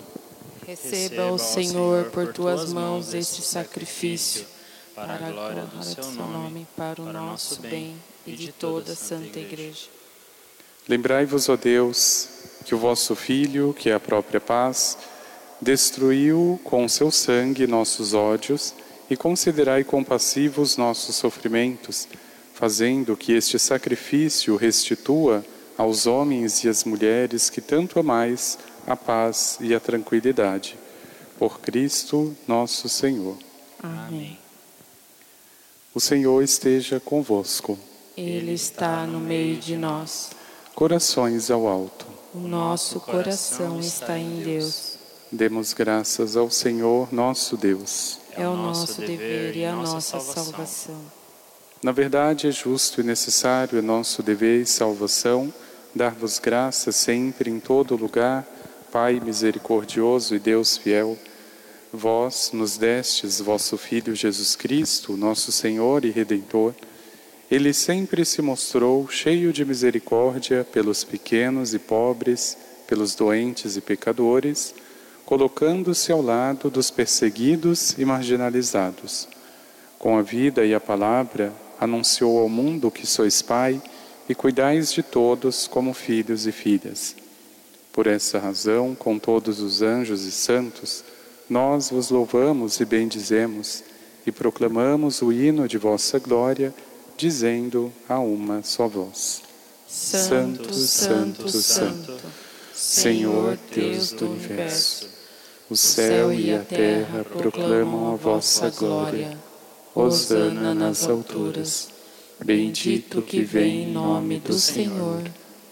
Receba, 0.68 1.32
o 1.32 1.38
Senhor, 1.38 2.12
por 2.12 2.34
tuas 2.34 2.74
mãos 2.74 3.14
este 3.14 3.42
sacrifício, 3.42 4.46
para 4.94 5.14
a 5.14 5.32
glória 5.32 5.62
do 5.62 5.82
seu 5.86 6.04
nome, 6.12 6.68
para 6.76 7.02
o 7.02 7.14
nosso 7.14 7.62
bem 7.62 7.96
e 8.28 8.34
de 8.34 8.52
toda 8.52 8.92
a 8.92 8.96
Santa 8.96 9.40
Igreja. 9.40 9.88
Lembrai-vos, 10.86 11.48
ó 11.48 11.56
Deus, 11.56 12.28
que 12.66 12.76
o 12.76 12.78
vosso 12.78 13.16
Filho, 13.16 13.74
que 13.74 13.90
é 13.90 13.94
a 13.94 14.02
própria 14.02 14.42
paz, 14.42 14.98
destruiu 15.62 16.60
com 16.62 16.90
seu 16.90 17.10
sangue 17.10 17.66
nossos 17.66 18.14
ódios 18.14 18.74
e 19.10 19.16
considerai 19.16 19.86
compassivos 19.86 20.76
nossos 20.76 21.16
sofrimentos 21.16 22.06
fazendo 22.56 23.18
que 23.18 23.34
este 23.34 23.60
sacrifício 23.60 24.56
restitua 24.56 25.46
aos 25.78 26.08
homens 26.08 26.64
e 26.64 26.70
às 26.70 26.86
mulheres 26.86 27.50
que 27.50 27.60
tanto 27.60 28.00
amais 28.00 28.58
a 28.88 28.96
paz 28.96 29.58
e 29.60 29.76
a 29.76 29.80
tranquilidade. 29.80 30.78
Por 31.38 31.60
Cristo 31.60 32.36
nosso 32.48 32.88
Senhor. 32.88 33.38
Amém. 33.84 34.40
O 35.94 36.00
Senhor 36.00 36.42
esteja 36.42 36.98
convosco. 36.98 37.78
Ele 38.16 38.54
está 38.54 39.06
no 39.06 39.20
meio 39.20 39.58
de 39.58 39.76
nós. 39.76 40.32
Corações 40.74 41.52
ao 41.52 41.68
alto. 41.68 42.08
O 42.34 42.40
nosso 42.40 43.02
coração 43.02 43.82
está 43.82 44.18
em 44.18 44.42
Deus. 44.42 44.98
Demos 45.30 45.74
graças 45.74 46.38
ao 46.38 46.50
Senhor 46.50 47.14
nosso 47.14 47.58
Deus. 47.58 48.18
É 48.32 48.48
o 48.48 48.56
nosso 48.56 49.02
dever 49.02 49.58
e 49.58 49.66
a 49.66 49.76
nossa 49.76 50.20
salvação. 50.22 51.02
Na 51.84 51.92
verdade, 51.92 52.48
é 52.48 52.52
justo 52.52 53.02
e 53.02 53.04
necessário, 53.04 53.78
é 53.78 53.82
nosso 53.82 54.24
dever 54.24 54.62
e 54.62 54.66
salvação, 54.66 55.54
dar-vos 55.94 56.40
graças 56.40 56.96
sempre 56.96 57.50
em 57.50 57.60
todo 57.60 57.96
lugar, 57.96 58.46
Pai 58.92 59.20
misericordioso 59.20 60.36
e 60.36 60.40
Deus 60.40 60.78
fiel. 60.78 61.18
Vós 61.92 62.52
nos 62.54 62.78
destes 62.78 63.42
vosso 63.42 63.78
Filho 63.78 64.16
Jesus 64.16 64.56
Cristo, 64.56 65.18
nosso 65.18 65.52
Senhor 65.52 66.06
e 66.06 66.12
Redentor. 66.12 66.74
Ele 67.52 67.74
sempre 67.74 68.24
se 68.24 68.42
mostrou 68.42 69.08
cheio 69.10 69.52
de 69.52 69.66
misericórdia 69.66 70.64
pelos 70.64 71.04
pequenos 71.04 71.74
e 71.74 71.80
pobres, 71.80 72.58
pelos 72.88 73.16
doentes 73.16 73.76
e 73.76 73.82
pecadores, 73.82 74.74
colocando-se 75.26 76.12
ao 76.12 76.22
lado 76.22 76.70
dos 76.70 76.90
perseguidos 76.90 77.96
e 77.98 78.06
marginalizados. 78.06 79.28
Com 80.00 80.18
a 80.18 80.22
vida 80.22 80.66
e 80.66 80.74
a 80.74 80.80
palavra, 80.80 81.54
anunciou 81.80 82.40
ao 82.40 82.50
mundo 82.50 82.92
que 82.92 83.06
sois 83.06 83.42
Pai 83.42 83.82
e 84.28 84.36
cuidais 84.36 84.92
de 84.92 85.04
todos 85.04 85.68
como 85.68 85.94
filhos 85.94 86.48
e 86.48 86.52
filhas. 86.52 87.16
Por 87.92 88.08
essa 88.08 88.40
razão, 88.40 88.96
com 88.96 89.18
todos 89.18 89.60
os 89.60 89.82
anjos 89.82 90.26
e 90.26 90.32
santos, 90.32 91.04
nós 91.50 91.90
vos 91.90 92.10
louvamos 92.10 92.80
e 92.80 92.86
bendizemos 92.86 93.84
e 94.26 94.32
proclamamos 94.32 95.22
o 95.22 95.32
hino 95.32 95.68
de 95.68 95.78
vossa 95.78 96.18
glória, 96.18 96.74
dizendo 97.16 97.94
a 98.10 98.20
uma 98.20 98.64
só 98.64 98.88
voz: 98.88 99.42
Santo, 99.88 100.74
Santo, 100.74 101.48
Santo, 101.50 102.18
Senhor 102.74 103.58
Deus 103.74 104.12
do 104.12 104.26
universo, 104.32 105.08
o 105.70 105.78
céu 105.78 106.34
e 106.34 106.54
a 106.54 106.60
terra 106.60 107.24
proclamam 107.24 108.14
a 108.14 108.16
vossa 108.16 108.70
glória. 108.72 109.38
Hosana 109.96 110.76
nas 110.76 111.08
alturas. 111.08 111.88
Bendito 112.44 113.22
que 113.22 113.44
vem 113.44 113.84
em 113.84 113.92
nome 113.94 114.40
do 114.40 114.52
Senhor. 114.52 115.24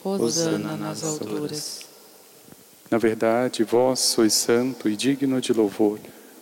Hosana 0.02 0.78
nas 0.78 1.04
alturas. 1.04 1.82
Na 2.90 2.98
verdade, 2.98 3.66
vós 3.66 4.00
sois 4.00 4.34
santo 4.34 4.88
e 4.88 4.96
digno 4.96 5.42
de 5.42 5.52
louvor, 5.52 6.00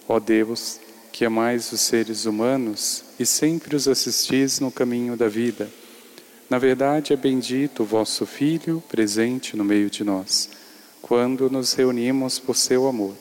ó 0.08 0.20
Deus, 0.20 0.80
que 1.12 1.26
amais 1.26 1.72
os 1.72 1.82
seres 1.82 2.26
humanos 2.26 3.04
e 3.20 3.26
sempre 3.26 3.76
os 3.76 3.88
assistis 3.88 4.60
no 4.60 4.72
caminho 4.72 5.18
da 5.18 5.28
vida. 5.28 5.68
Na 6.52 6.60
verdade, 6.60 7.14
é 7.14 7.16
bendito 7.16 7.82
o 7.82 7.86
vosso 7.86 8.28
Filho 8.28 8.84
presente 8.90 9.58
no 9.58 9.64
meio 9.64 9.90
de 9.90 10.04
nós, 10.04 10.52
quando 11.02 11.50
nos 11.50 11.74
reunimos 11.74 12.38
por 12.38 12.56
seu 12.56 12.88
amor. 12.88 13.16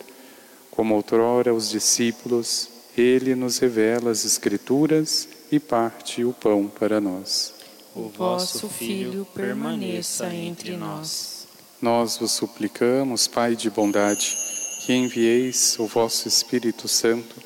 Como 0.70 0.94
outrora 0.94 1.54
os 1.54 1.70
discípulos, 1.70 2.68
ele 2.96 3.34
nos 3.34 3.58
revela 3.58 4.10
as 4.10 4.24
Escrituras 4.24 5.28
e 5.50 5.58
parte 5.58 6.24
o 6.24 6.32
pão 6.32 6.68
para 6.68 7.00
nós. 7.00 7.54
O 7.94 8.08
vosso 8.08 8.68
Filho 8.68 9.26
permaneça 9.34 10.32
entre 10.32 10.76
nós. 10.76 11.46
Nós 11.80 12.18
vos 12.18 12.32
suplicamos, 12.32 13.26
Pai 13.26 13.56
de 13.56 13.70
bondade, 13.70 14.36
que 14.84 14.92
envieis 14.92 15.76
o 15.78 15.86
vosso 15.86 16.28
Espírito 16.28 16.86
Santo 16.86 17.36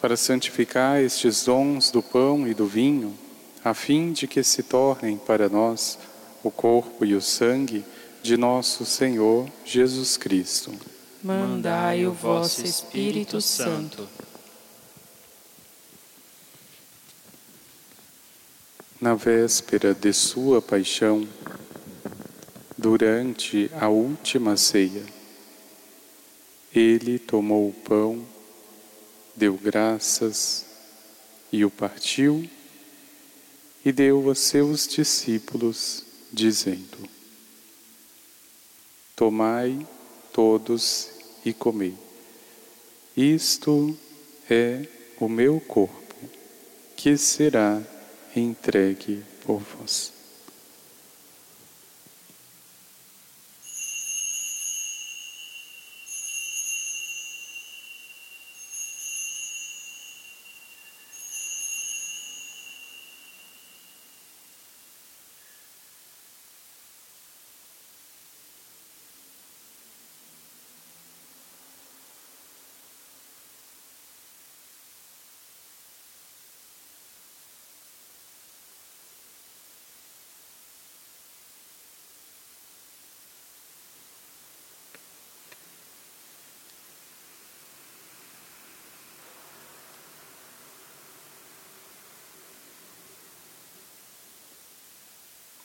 para 0.00 0.16
santificar 0.16 1.00
estes 1.00 1.44
dons 1.44 1.90
do 1.90 2.02
pão 2.02 2.46
e 2.46 2.54
do 2.54 2.66
vinho, 2.66 3.14
a 3.64 3.74
fim 3.74 4.12
de 4.12 4.26
que 4.26 4.42
se 4.42 4.62
tornem 4.62 5.16
para 5.16 5.48
nós 5.48 5.98
o 6.42 6.50
corpo 6.50 7.04
e 7.04 7.14
o 7.14 7.20
sangue 7.20 7.84
de 8.22 8.36
nosso 8.36 8.84
Senhor 8.84 9.48
Jesus 9.64 10.16
Cristo. 10.16 10.72
Mandai 11.22 12.06
o 12.06 12.12
vosso 12.12 12.64
Espírito 12.64 13.40
Santo 13.40 14.08
na 19.06 19.14
véspera 19.14 19.94
de 19.94 20.12
sua 20.12 20.60
paixão, 20.60 21.28
durante 22.76 23.70
a 23.80 23.88
última 23.88 24.56
ceia, 24.56 25.06
ele 26.74 27.16
tomou 27.16 27.68
o 27.68 27.72
pão, 27.72 28.26
deu 29.36 29.54
graças 29.56 30.66
e 31.52 31.64
o 31.64 31.70
partiu 31.70 32.50
e 33.84 33.92
deu 33.92 34.28
a 34.28 34.34
seus 34.34 34.88
discípulos, 34.88 36.04
dizendo: 36.32 37.08
Tomai 39.14 39.86
todos 40.32 41.10
e 41.44 41.52
comei. 41.52 41.94
Isto 43.16 43.96
é 44.50 44.84
o 45.20 45.28
meu 45.28 45.60
corpo, 45.60 46.16
que 46.96 47.16
será 47.16 47.80
entregue 48.40 49.22
por 49.44 49.60
vós. 49.60 50.15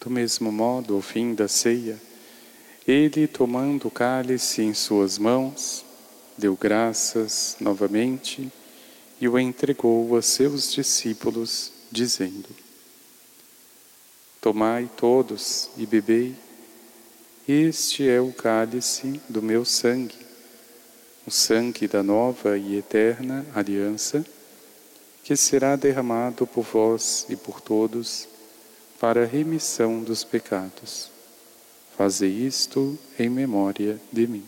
Do 0.01 0.09
mesmo 0.09 0.51
modo, 0.51 0.95
ao 0.95 1.01
fim 1.01 1.35
da 1.35 1.47
ceia, 1.47 1.95
ele, 2.87 3.27
tomando 3.27 3.87
o 3.87 3.91
cálice 3.91 4.63
em 4.63 4.73
suas 4.73 5.19
mãos, 5.19 5.85
deu 6.35 6.57
graças 6.59 7.55
novamente 7.59 8.51
e 9.19 9.29
o 9.29 9.37
entregou 9.37 10.17
a 10.17 10.23
seus 10.23 10.73
discípulos, 10.73 11.71
dizendo: 11.91 12.49
Tomai 14.41 14.89
todos 14.97 15.69
e 15.77 15.85
bebei, 15.85 16.35
este 17.47 18.09
é 18.09 18.19
o 18.19 18.33
cálice 18.33 19.21
do 19.29 19.39
meu 19.39 19.63
sangue, 19.63 20.17
o 21.27 21.29
sangue 21.29 21.87
da 21.87 22.01
nova 22.01 22.57
e 22.57 22.75
eterna 22.75 23.45
aliança, 23.53 24.25
que 25.23 25.35
será 25.35 25.75
derramado 25.75 26.47
por 26.47 26.63
vós 26.63 27.27
e 27.29 27.35
por 27.35 27.61
todos 27.61 28.30
para 29.01 29.23
a 29.23 29.25
remissão 29.25 30.03
dos 30.03 30.23
pecados. 30.23 31.09
Fazei 31.97 32.29
isto 32.29 32.99
em 33.17 33.31
memória 33.31 33.99
de 34.13 34.27
mim. 34.27 34.45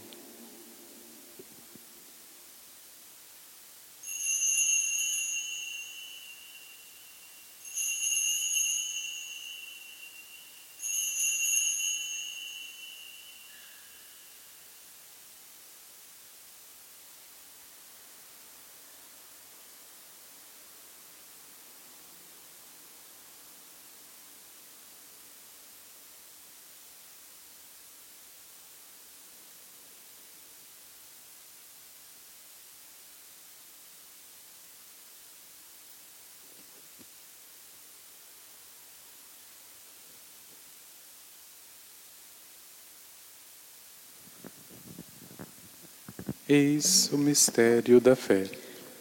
Eis 46.54 47.10
o 47.12 47.18
mistério 47.18 48.00
da 48.00 48.16
fé. 48.16 48.44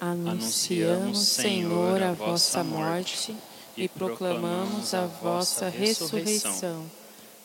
Anunciamos, 0.01 1.19
Senhor, 1.19 2.03
a 2.03 2.13
vossa 2.13 2.65
morte 2.65 3.37
e 3.77 3.87
proclamamos 3.87 4.95
a 4.95 5.05
vossa 5.05 5.69
ressurreição. 5.69 6.87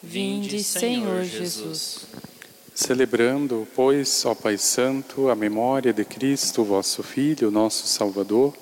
Vinde, 0.01 0.63
Senhor 0.63 1.25
Jesus. 1.25 2.07
Celebrando, 2.73 3.67
pois, 3.75 4.25
ó 4.25 4.33
Pai 4.33 4.57
Santo, 4.57 5.27
a 5.27 5.35
memória 5.35 5.91
de 5.91 6.05
Cristo, 6.05 6.63
vosso 6.63 7.03
Filho, 7.03 7.51
nosso 7.51 7.85
Salvador, 7.85 8.55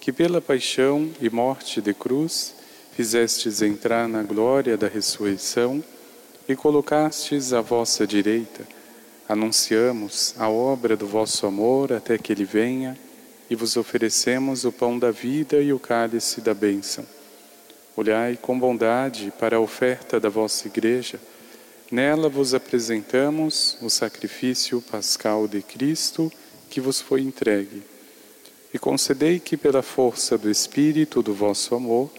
que 0.00 0.10
pela 0.10 0.40
paixão 0.40 1.08
e 1.20 1.30
morte 1.30 1.80
de 1.80 1.94
cruz 1.94 2.52
fizestes 2.96 3.62
entrar 3.62 4.08
na 4.08 4.24
glória 4.24 4.76
da 4.76 4.88
ressurreição 4.88 5.84
e 6.48 6.56
colocastes 6.56 7.52
à 7.52 7.60
vossa 7.60 8.04
direita, 8.04 8.79
anunciamos 9.30 10.34
a 10.36 10.50
obra 10.50 10.96
do 10.96 11.06
vosso 11.06 11.46
amor 11.46 11.92
até 11.92 12.18
que 12.18 12.32
ele 12.32 12.44
venha 12.44 12.98
e 13.48 13.54
vos 13.54 13.76
oferecemos 13.76 14.64
o 14.64 14.72
pão 14.72 14.98
da 14.98 15.12
vida 15.12 15.62
e 15.62 15.72
o 15.72 15.78
cálice 15.78 16.40
da 16.40 16.52
bênção. 16.52 17.06
Olhai 17.96 18.36
com 18.36 18.58
bondade 18.58 19.32
para 19.38 19.56
a 19.56 19.60
oferta 19.60 20.18
da 20.18 20.28
vossa 20.28 20.66
Igreja. 20.66 21.20
Nela 21.92 22.28
vos 22.28 22.54
apresentamos 22.54 23.78
o 23.80 23.88
sacrifício 23.88 24.82
pascal 24.82 25.46
de 25.46 25.62
Cristo 25.62 26.30
que 26.68 26.80
vos 26.80 27.00
foi 27.00 27.20
entregue. 27.20 27.84
E 28.74 28.80
concedei 28.80 29.38
que, 29.38 29.56
pela 29.56 29.80
força 29.80 30.36
do 30.36 30.50
Espírito 30.50 31.22
do 31.22 31.32
vosso 31.32 31.76
amor, 31.76 32.10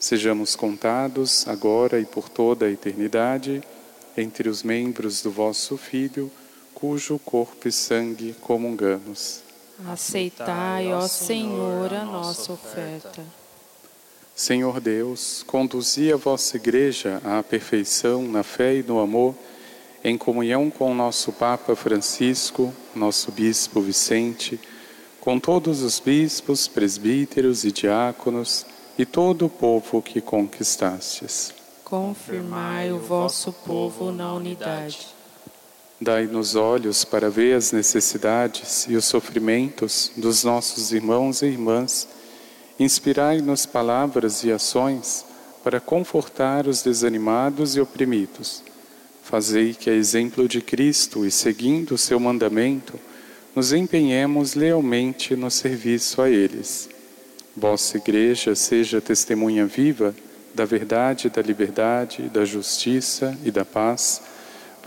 sejamos 0.00 0.56
contados, 0.56 1.46
agora 1.46 2.00
e 2.00 2.04
por 2.04 2.28
toda 2.28 2.66
a 2.66 2.70
eternidade, 2.70 3.62
entre 4.16 4.48
os 4.48 4.64
membros 4.64 5.22
do 5.22 5.30
vosso 5.30 5.76
Filho, 5.76 6.28
cujo 6.78 7.18
corpo 7.18 7.66
e 7.66 7.72
sangue 7.72 8.36
comungamos. 8.40 9.42
Aceitai, 9.88 10.92
ó 10.92 11.08
Senhor, 11.08 11.92
a 11.92 12.04
nossa 12.04 12.52
oferta. 12.52 13.24
Senhor 14.32 14.78
Deus, 14.80 15.42
conduzi 15.44 16.12
a 16.12 16.16
vossa 16.16 16.56
Igreja 16.56 17.20
à 17.24 17.42
perfeição 17.42 18.22
na 18.22 18.44
fé 18.44 18.76
e 18.76 18.84
no 18.84 19.00
amor, 19.00 19.34
em 20.04 20.16
comunhão 20.16 20.70
com 20.70 20.92
o 20.92 20.94
nosso 20.94 21.32
Papa 21.32 21.74
Francisco, 21.74 22.72
nosso 22.94 23.32
Bispo 23.32 23.80
Vicente, 23.80 24.60
com 25.20 25.40
todos 25.40 25.82
os 25.82 25.98
bispos, 25.98 26.68
presbíteros 26.68 27.64
e 27.64 27.72
diáconos, 27.72 28.64
e 28.96 29.04
todo 29.04 29.46
o 29.46 29.50
povo 29.50 30.00
que 30.00 30.20
conquistastes. 30.20 31.52
Confirmai 31.82 32.92
o 32.92 33.00
vosso 33.00 33.52
povo 33.52 34.12
na 34.12 34.32
unidade. 34.32 35.17
Dai-nos 36.00 36.54
olhos 36.54 37.04
para 37.04 37.28
ver 37.28 37.54
as 37.54 37.72
necessidades 37.72 38.86
e 38.88 38.94
os 38.94 39.04
sofrimentos 39.04 40.12
dos 40.16 40.44
nossos 40.44 40.92
irmãos 40.92 41.42
e 41.42 41.46
irmãs. 41.46 42.08
Inspirai-nos 42.78 43.66
palavras 43.66 44.44
e 44.44 44.52
ações 44.52 45.24
para 45.64 45.80
confortar 45.80 46.66
os 46.68 46.82
desanimados 46.82 47.76
e 47.76 47.80
oprimidos. 47.80 48.62
Fazei 49.22 49.74
que, 49.74 49.90
a 49.90 49.94
exemplo 49.94 50.48
de 50.48 50.60
Cristo 50.60 51.26
e 51.26 51.30
seguindo 51.30 51.92
o 51.92 51.98
seu 51.98 52.20
mandamento, 52.20 52.98
nos 53.54 53.72
empenhemos 53.72 54.54
lealmente 54.54 55.34
no 55.34 55.50
serviço 55.50 56.22
a 56.22 56.30
eles 56.30 56.88
vossa 57.58 57.96
Igreja 57.96 58.54
seja 58.54 59.00
testemunha 59.00 59.66
viva 59.66 60.14
da 60.54 60.64
verdade, 60.64 61.28
da 61.28 61.42
liberdade, 61.42 62.22
da 62.28 62.44
justiça 62.44 63.36
e 63.44 63.50
da 63.50 63.64
paz, 63.64 64.22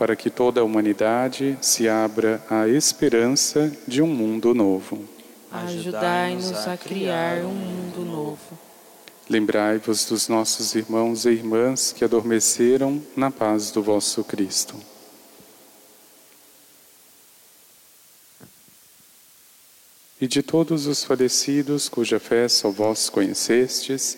para 0.01 0.15
que 0.15 0.31
toda 0.31 0.61
a 0.61 0.63
humanidade 0.63 1.55
se 1.61 1.87
abra 1.87 2.43
à 2.49 2.67
esperança 2.67 3.71
de 3.87 4.01
um 4.01 4.07
mundo 4.07 4.51
novo. 4.51 5.07
Ajudai-nos 5.51 6.67
a 6.67 6.75
criar 6.75 7.45
um 7.45 7.53
mundo 7.53 8.03
novo. 8.03 8.59
Lembrai-vos 9.29 10.05
dos 10.05 10.27
nossos 10.27 10.73
irmãos 10.73 11.25
e 11.25 11.29
irmãs 11.29 11.93
que 11.95 12.03
adormeceram 12.03 12.99
na 13.15 13.29
paz 13.29 13.69
do 13.69 13.83
vosso 13.83 14.23
Cristo. 14.23 14.75
e 20.21 20.27
de 20.27 20.43
todos 20.43 20.85
os 20.85 21.03
falecidos 21.03 21.89
cuja 21.89 22.19
fé 22.19 22.47
só 22.47 22.69
vós 22.69 23.09
conhecestes, 23.09 24.15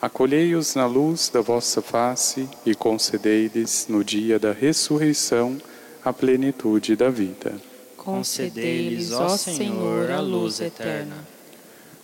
acolhei-os 0.00 0.74
na 0.74 0.86
luz 0.86 1.28
da 1.28 1.40
vossa 1.40 1.82
face 1.82 2.48
e 2.64 2.74
concedei-lhes 2.74 3.86
no 3.88 4.04
dia 4.04 4.38
da 4.38 4.52
ressurreição 4.52 5.58
a 6.04 6.12
plenitude 6.12 6.96
da 6.96 7.10
vida. 7.10 7.54
Concedei-lhes, 7.96 9.12
ó 9.12 9.28
Senhor, 9.28 10.10
a 10.10 10.20
luz 10.20 10.60
eterna. 10.60 11.16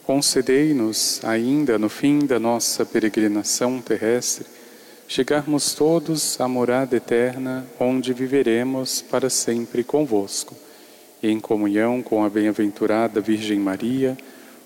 Concedei-nos, 0.02 1.20
ainda 1.24 1.78
no 1.78 1.88
fim 1.88 2.26
da 2.26 2.38
nossa 2.38 2.85
peregrinação 2.85 3.80
terrestre, 3.80 4.44
chegarmos 5.09 5.72
todos 5.72 6.40
à 6.40 6.46
morada 6.46 6.96
eterna, 6.96 7.66
onde 7.80 8.12
viveremos 8.12 9.00
para 9.00 9.30
sempre 9.30 9.83
convosco 9.83 10.54
em 11.28 11.40
comunhão 11.40 12.02
com 12.02 12.22
a 12.22 12.28
bem-aventurada 12.28 13.20
Virgem 13.20 13.59
Maria, 13.59 14.16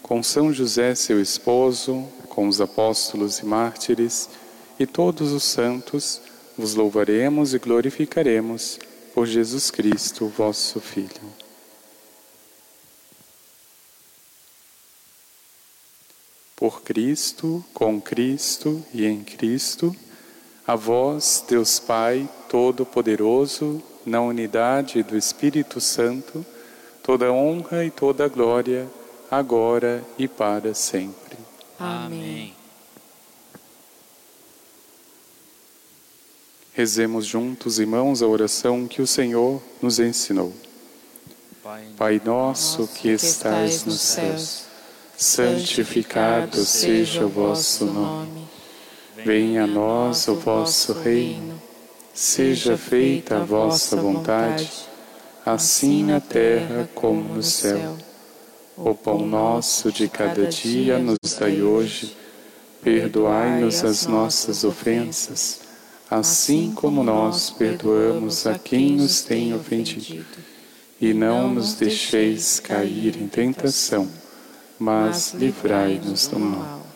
com 0.03 0.23
São 0.23 0.53
José, 0.53 0.95
seu 0.95 1.21
esposo, 1.21 2.05
com 2.38 2.46
os 2.46 2.61
apóstolos 2.61 3.40
e 3.40 3.44
mártires 3.44 4.31
e 4.79 4.87
todos 4.87 5.33
os 5.33 5.42
santos, 5.42 6.20
vos 6.57 6.72
louvaremos 6.72 7.53
e 7.53 7.59
glorificaremos 7.59 8.79
por 9.12 9.27
Jesus 9.27 9.72
Cristo, 9.72 10.29
vosso 10.29 10.79
Filho. 10.79 11.35
Por 16.55 16.83
Cristo, 16.83 17.64
com 17.74 18.01
Cristo 18.01 18.85
e 18.94 19.05
em 19.05 19.24
Cristo, 19.24 19.92
a 20.64 20.77
vós, 20.77 21.42
Deus 21.48 21.81
Pai 21.81 22.29
Todo-Poderoso, 22.48 23.83
na 24.07 24.20
unidade 24.20 25.03
do 25.03 25.16
Espírito 25.16 25.81
Santo, 25.81 26.46
toda 27.03 27.33
honra 27.33 27.85
e 27.85 27.90
toda 27.90 28.29
glória, 28.29 28.88
agora 29.29 30.05
e 30.16 30.29
para 30.29 30.72
sempre. 30.72 31.38
Amém. 31.79 32.55
Rezemos 36.73 37.27
juntos, 37.27 37.79
irmãos, 37.79 38.23
a 38.23 38.27
oração 38.27 38.87
que 38.87 39.03
o 39.03 39.07
Senhor 39.07 39.62
nos 39.83 39.99
ensinou. 39.99 40.53
Pai 41.97 42.21
nosso 42.25 42.87
que 42.87 43.09
estais 43.09 43.85
nos 43.85 44.01
céus, 44.01 44.64
santificado 45.17 46.64
seja 46.64 47.27
o 47.27 47.29
vosso 47.29 47.85
nome. 47.85 48.49
Venha 49.17 49.64
a 49.64 49.67
nós 49.67 50.29
o 50.29 50.37
vosso 50.37 50.93
reino 50.93 51.69
Seja 52.19 52.77
feita 52.77 53.37
a 53.37 53.45
vossa 53.45 53.95
vontade, 53.95 54.69
assim 55.47 56.03
na 56.03 56.19
terra 56.21 56.91
como 56.93 57.23
no 57.35 57.43
céu. 57.45 57.97
O 58.79 58.95
pão 58.95 59.27
nosso 59.27 59.91
de 59.91 60.09
cada 60.09 60.47
dia 60.47 60.99
nos 60.99 61.19
dai 61.38 61.62
hoje. 61.62 62.17
Perdoai-nos 62.83 63.85
as 63.85 64.07
nossas 64.07 64.62
ofensas, 64.62 65.61
assim 66.09 66.73
como 66.75 67.03
nós 67.03 67.51
perdoamos 67.51 68.47
a 68.47 68.59
quem 68.59 68.93
nos 68.93 69.23
tem 69.23 69.53
ofendido. 69.53 70.25
E 71.01 71.12
não 71.12 71.53
nos 71.53 71.75
deixeis 71.75 72.61
cair 72.61 73.21
em 73.21 73.27
tentação, 73.27 74.09
mas 74.79 75.35
livrai-nos 75.35 76.29
do 76.29 76.38
mal. 76.38 76.87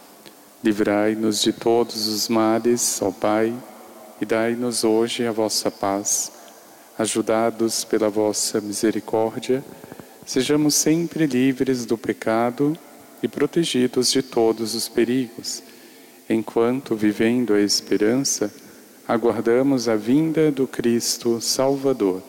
Livrai-nos 0.62 1.42
de 1.42 1.52
todos 1.52 2.06
os 2.06 2.28
males, 2.28 3.02
ó 3.02 3.10
Pai 3.10 3.52
e 4.22 4.24
dai-nos 4.24 4.84
hoje 4.84 5.26
a 5.26 5.32
vossa 5.32 5.68
paz. 5.68 6.30
Ajudados 6.96 7.82
pela 7.82 8.08
vossa 8.08 8.60
misericórdia, 8.60 9.64
sejamos 10.24 10.74
sempre 10.74 11.26
livres 11.26 11.84
do 11.84 11.98
pecado 11.98 12.76
e 13.22 13.28
protegidos 13.28 14.10
de 14.10 14.22
todos 14.22 14.74
os 14.74 14.88
perigos, 14.88 15.62
enquanto, 16.28 16.94
vivendo 16.94 17.54
a 17.54 17.60
esperança, 17.60 18.52
aguardamos 19.06 19.88
a 19.88 19.96
vinda 19.96 20.50
do 20.50 20.66
Cristo 20.66 21.40
Salvador. 21.40 22.22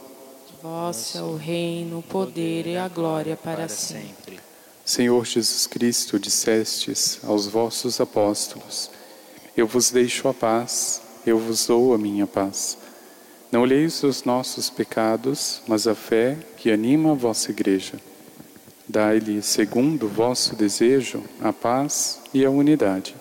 Vosso 0.61 1.17
é 1.17 1.21
o 1.21 1.35
reino, 1.35 1.99
o 1.99 2.03
poder 2.03 2.67
e 2.67 2.77
a 2.77 2.87
glória 2.87 3.35
para 3.35 3.67
sempre. 3.67 4.39
Senhor 4.85 5.25
Jesus 5.25 5.67
Cristo, 5.67 6.19
dissestes 6.19 7.19
aos 7.23 7.47
vossos 7.47 7.99
apóstolos: 7.99 8.89
Eu 9.55 9.67
vos 9.67 9.91
deixo 9.91 10.27
a 10.27 10.33
paz 10.33 11.01
eu 11.25 11.39
vos 11.39 11.65
dou 11.65 11.93
a 11.93 11.97
minha 11.97 12.27
paz. 12.27 12.77
Não 13.53 13.61
olheis 13.61 14.01
os 14.01 14.23
nossos 14.23 14.71
pecados, 14.71 15.61
mas 15.67 15.85
a 15.85 15.93
fé 15.93 16.35
que 16.57 16.71
anima 16.71 17.11
a 17.11 17.13
vossa 17.13 17.51
igreja. 17.51 17.99
Dai-lhe, 18.89 19.43
segundo 19.43 20.07
o 20.07 20.09
vosso 20.09 20.55
desejo, 20.55 21.23
a 21.39 21.53
paz 21.53 22.19
e 22.33 22.43
a 22.43 22.49
unidade. 22.49 23.15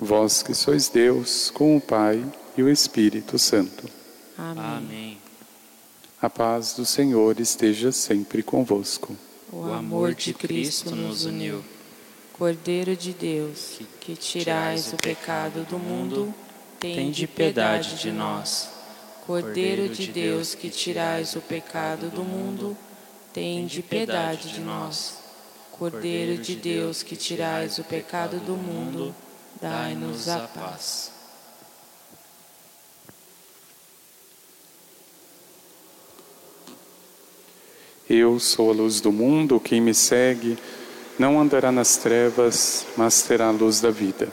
Vós 0.00 0.42
que 0.42 0.54
sois 0.54 0.88
Deus, 0.88 1.50
com 1.50 1.76
o 1.76 1.82
Pai 1.82 2.24
e 2.56 2.62
o 2.62 2.70
Espírito 2.70 3.38
Santo. 3.38 3.86
Amém. 4.38 5.18
A 6.22 6.30
paz 6.30 6.72
do 6.72 6.86
Senhor 6.86 7.38
esteja 7.38 7.92
sempre 7.92 8.42
convosco. 8.42 9.14
O 9.52 9.64
amor 9.70 10.14
de 10.14 10.32
Cristo 10.32 10.96
nos 10.96 11.26
uniu. 11.26 11.62
Cordeiro 12.32 12.96
de 12.96 13.12
Deus, 13.12 13.80
que 14.00 14.16
tirais 14.16 14.94
o 14.94 14.96
pecado 14.96 15.66
do 15.68 15.78
mundo, 15.78 16.34
tende 16.80 17.26
piedade 17.26 17.98
de 17.98 18.10
nós. 18.10 18.77
Cordeiro 19.28 19.90
de 19.90 20.06
Deus, 20.06 20.54
que 20.54 20.70
tirais 20.70 21.36
o 21.36 21.42
pecado 21.42 22.08
do 22.08 22.24
mundo, 22.24 22.74
tende 23.30 23.82
piedade 23.82 24.54
de 24.54 24.60
nós. 24.62 25.18
Cordeiro 25.70 26.40
de 26.40 26.56
Deus, 26.56 27.02
que 27.02 27.14
tirais 27.14 27.76
o 27.76 27.84
pecado 27.84 28.38
do 28.40 28.54
mundo, 28.54 29.14
dai-nos 29.60 30.30
a 30.30 30.48
paz. 30.48 31.12
Eu 38.08 38.40
sou 38.40 38.70
a 38.70 38.74
luz 38.74 39.02
do 39.02 39.12
mundo, 39.12 39.60
quem 39.60 39.78
me 39.78 39.92
segue 39.92 40.56
não 41.18 41.38
andará 41.38 41.70
nas 41.70 41.98
trevas, 41.98 42.86
mas 42.96 43.20
terá 43.20 43.48
a 43.48 43.50
luz 43.50 43.78
da 43.78 43.90
vida. 43.90 44.32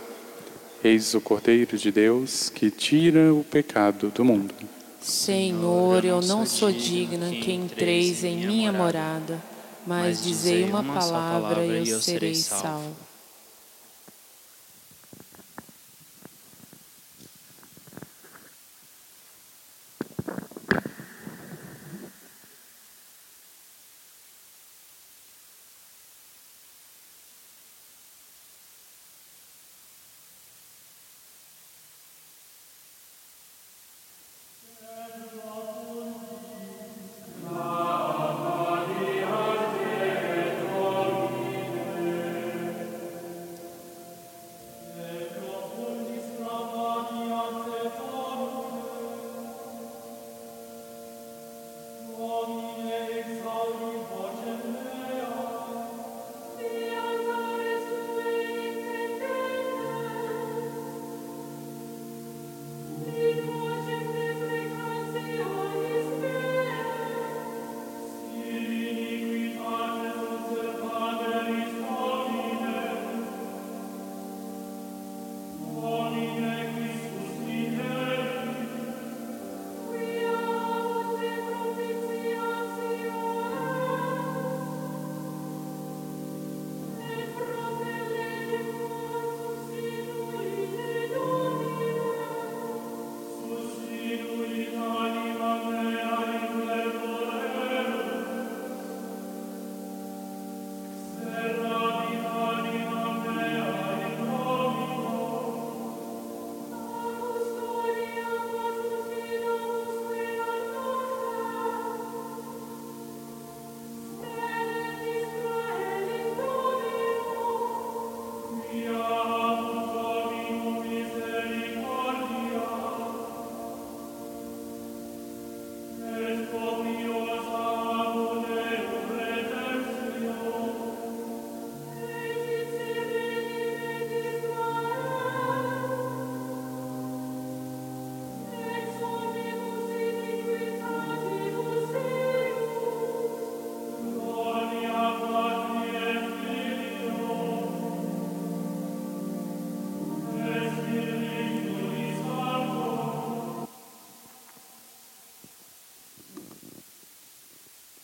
Eis 0.81 1.13
o 1.13 1.19
Cordeiro 1.19 1.77
de 1.77 1.91
Deus 1.91 2.49
que 2.49 2.71
tira 2.71 3.33
o 3.33 3.43
pecado 3.43 4.09
do 4.09 4.23
mundo. 4.23 4.74
Senhor, 5.05 6.03
eu 6.03 6.19
não 6.19 6.47
sou 6.47 6.71
digna 6.71 7.29
que 7.29 7.51
entreis 7.51 8.23
em 8.23 8.47
minha 8.47 8.73
morada, 8.73 9.39
mas 9.85 10.23
dizei 10.23 10.63
uma 10.63 10.83
palavra 10.83 11.63
e 11.63 11.89
eu 11.89 12.01
serei 12.01 12.33
salvo. 12.33 12.95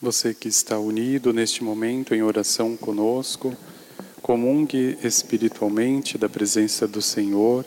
Você 0.02 0.34
que 0.34 0.47
está 0.47 0.80
unido 0.80 1.32
neste 1.32 1.64
momento 1.64 2.16
em 2.16 2.24
oração 2.24 2.76
conosco, 2.76 3.56
comungue 4.20 4.97
espiritualmente 5.04 6.18
da 6.18 6.28
presença 6.28 6.88
do 6.88 7.04
Senhor 7.04 7.64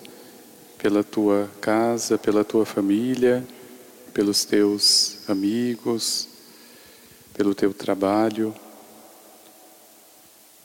pela 0.77 1.05
tua 1.05 1.49
casa, 1.61 2.19
pela 2.19 2.43
tua 2.43 2.67
família, 2.67 3.47
pelos 4.13 4.45
teus 4.45 5.21
amigos, 5.29 6.29
pelo 7.35 7.55
teu 7.55 7.73
trabalho. 7.73 8.53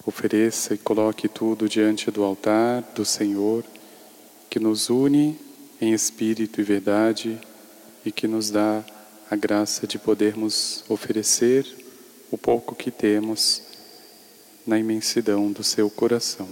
Ofereça 0.04 0.74
e 0.74 0.78
coloque 0.80 1.28
tudo 1.28 1.70
diante 1.70 2.10
do 2.10 2.24
altar 2.24 2.82
do 2.96 3.06
Senhor, 3.06 3.64
que 4.50 4.60
nos 4.60 4.90
une 4.90 5.40
em 5.80 5.94
espírito 5.94 6.60
e 6.60 6.64
verdade 6.64 7.40
e 8.04 8.12
que 8.12 8.28
nos 8.28 8.50
dá 8.50 8.84
a 9.30 9.36
graça 9.36 9.86
de 9.86 10.00
podermos 10.00 10.84
oferecer 10.90 11.64
o 12.32 12.38
pouco 12.38 12.74
que 12.74 12.90
temos 12.90 13.62
na 14.66 14.80
imensidão 14.80 15.52
do 15.52 15.64
seu 15.64 15.90
coração. 15.90 16.50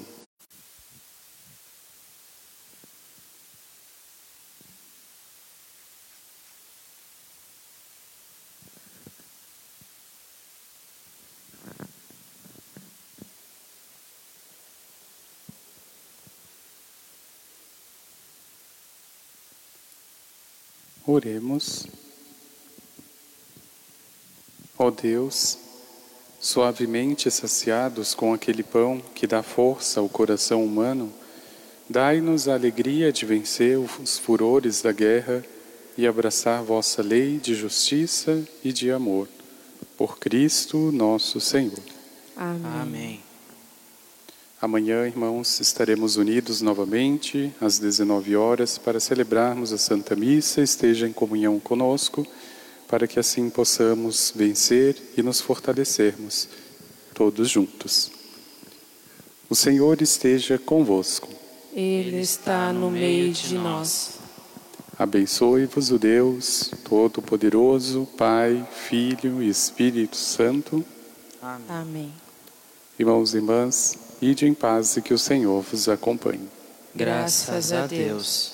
Oremos. 21.05 22.06
Ó 24.79 24.91
Deus, 24.91 25.57
suavemente 26.39 27.31
saciados 27.31 28.13
com 28.13 28.31
aquele 28.31 28.61
pão 28.61 29.01
que 29.15 29.25
dá 29.25 29.41
força 29.41 29.99
ao 29.99 30.07
coração 30.07 30.63
humano, 30.63 31.11
dai-nos 31.89 32.47
a 32.47 32.53
alegria 32.53 33.11
de 33.11 33.25
vencer 33.25 33.79
os 33.79 34.19
furores 34.19 34.81
da 34.83 34.91
guerra 34.91 35.43
e 35.97 36.05
abraçar 36.05 36.61
vossa 36.61 37.01
lei 37.01 37.39
de 37.39 37.55
justiça 37.55 38.47
e 38.63 38.71
de 38.71 38.91
amor. 38.91 39.27
Por 39.97 40.19
Cristo 40.19 40.91
nosso 40.91 41.41
Senhor. 41.41 41.79
Amém. 42.35 42.61
Amém. 42.81 43.19
Amanhã, 44.61 45.07
irmãos, 45.07 45.59
estaremos 45.59 46.17
unidos 46.17 46.61
novamente 46.61 47.51
às 47.59 47.79
19 47.79 48.35
horas 48.35 48.77
para 48.77 48.99
celebrarmos 48.99 49.73
a 49.73 49.77
Santa 49.77 50.15
Missa. 50.15 50.61
Esteja 50.61 51.07
em 51.07 51.13
comunhão 51.13 51.59
conosco 51.59 52.27
para 52.87 53.07
que 53.07 53.19
assim 53.19 53.49
possamos 53.49 54.31
vencer 54.35 54.95
e 55.17 55.21
nos 55.21 55.41
fortalecermos, 55.41 56.47
todos 57.13 57.49
juntos. 57.49 58.11
O 59.49 59.55
Senhor 59.55 60.01
esteja 60.01 60.57
convosco. 60.57 61.29
Ele 61.73 62.19
está 62.19 62.73
no 62.73 62.89
meio 62.89 63.31
de 63.31 63.55
nós. 63.55 64.17
Abençoe-vos 64.97 65.91
o 65.91 65.99
Deus 65.99 66.71
Todo-Poderoso, 66.83 68.07
Pai, 68.17 68.67
Filho 68.89 69.43
e 69.43 69.49
Espírito 69.49 70.15
Santo. 70.15 70.83
Amém. 71.41 71.65
Amém. 71.69 72.13
Irmãos 72.97 73.33
e 73.33 73.37
irmãs, 73.37 73.95
ide 74.19 74.47
em 74.47 74.55
paz 74.55 74.97
e 74.97 75.01
que 75.03 75.13
o 75.13 75.19
Senhor 75.19 75.61
vos 75.61 75.87
acompanhe. 75.87 76.49
Graças 76.95 77.71
a 77.71 77.85
Deus. 77.85 78.53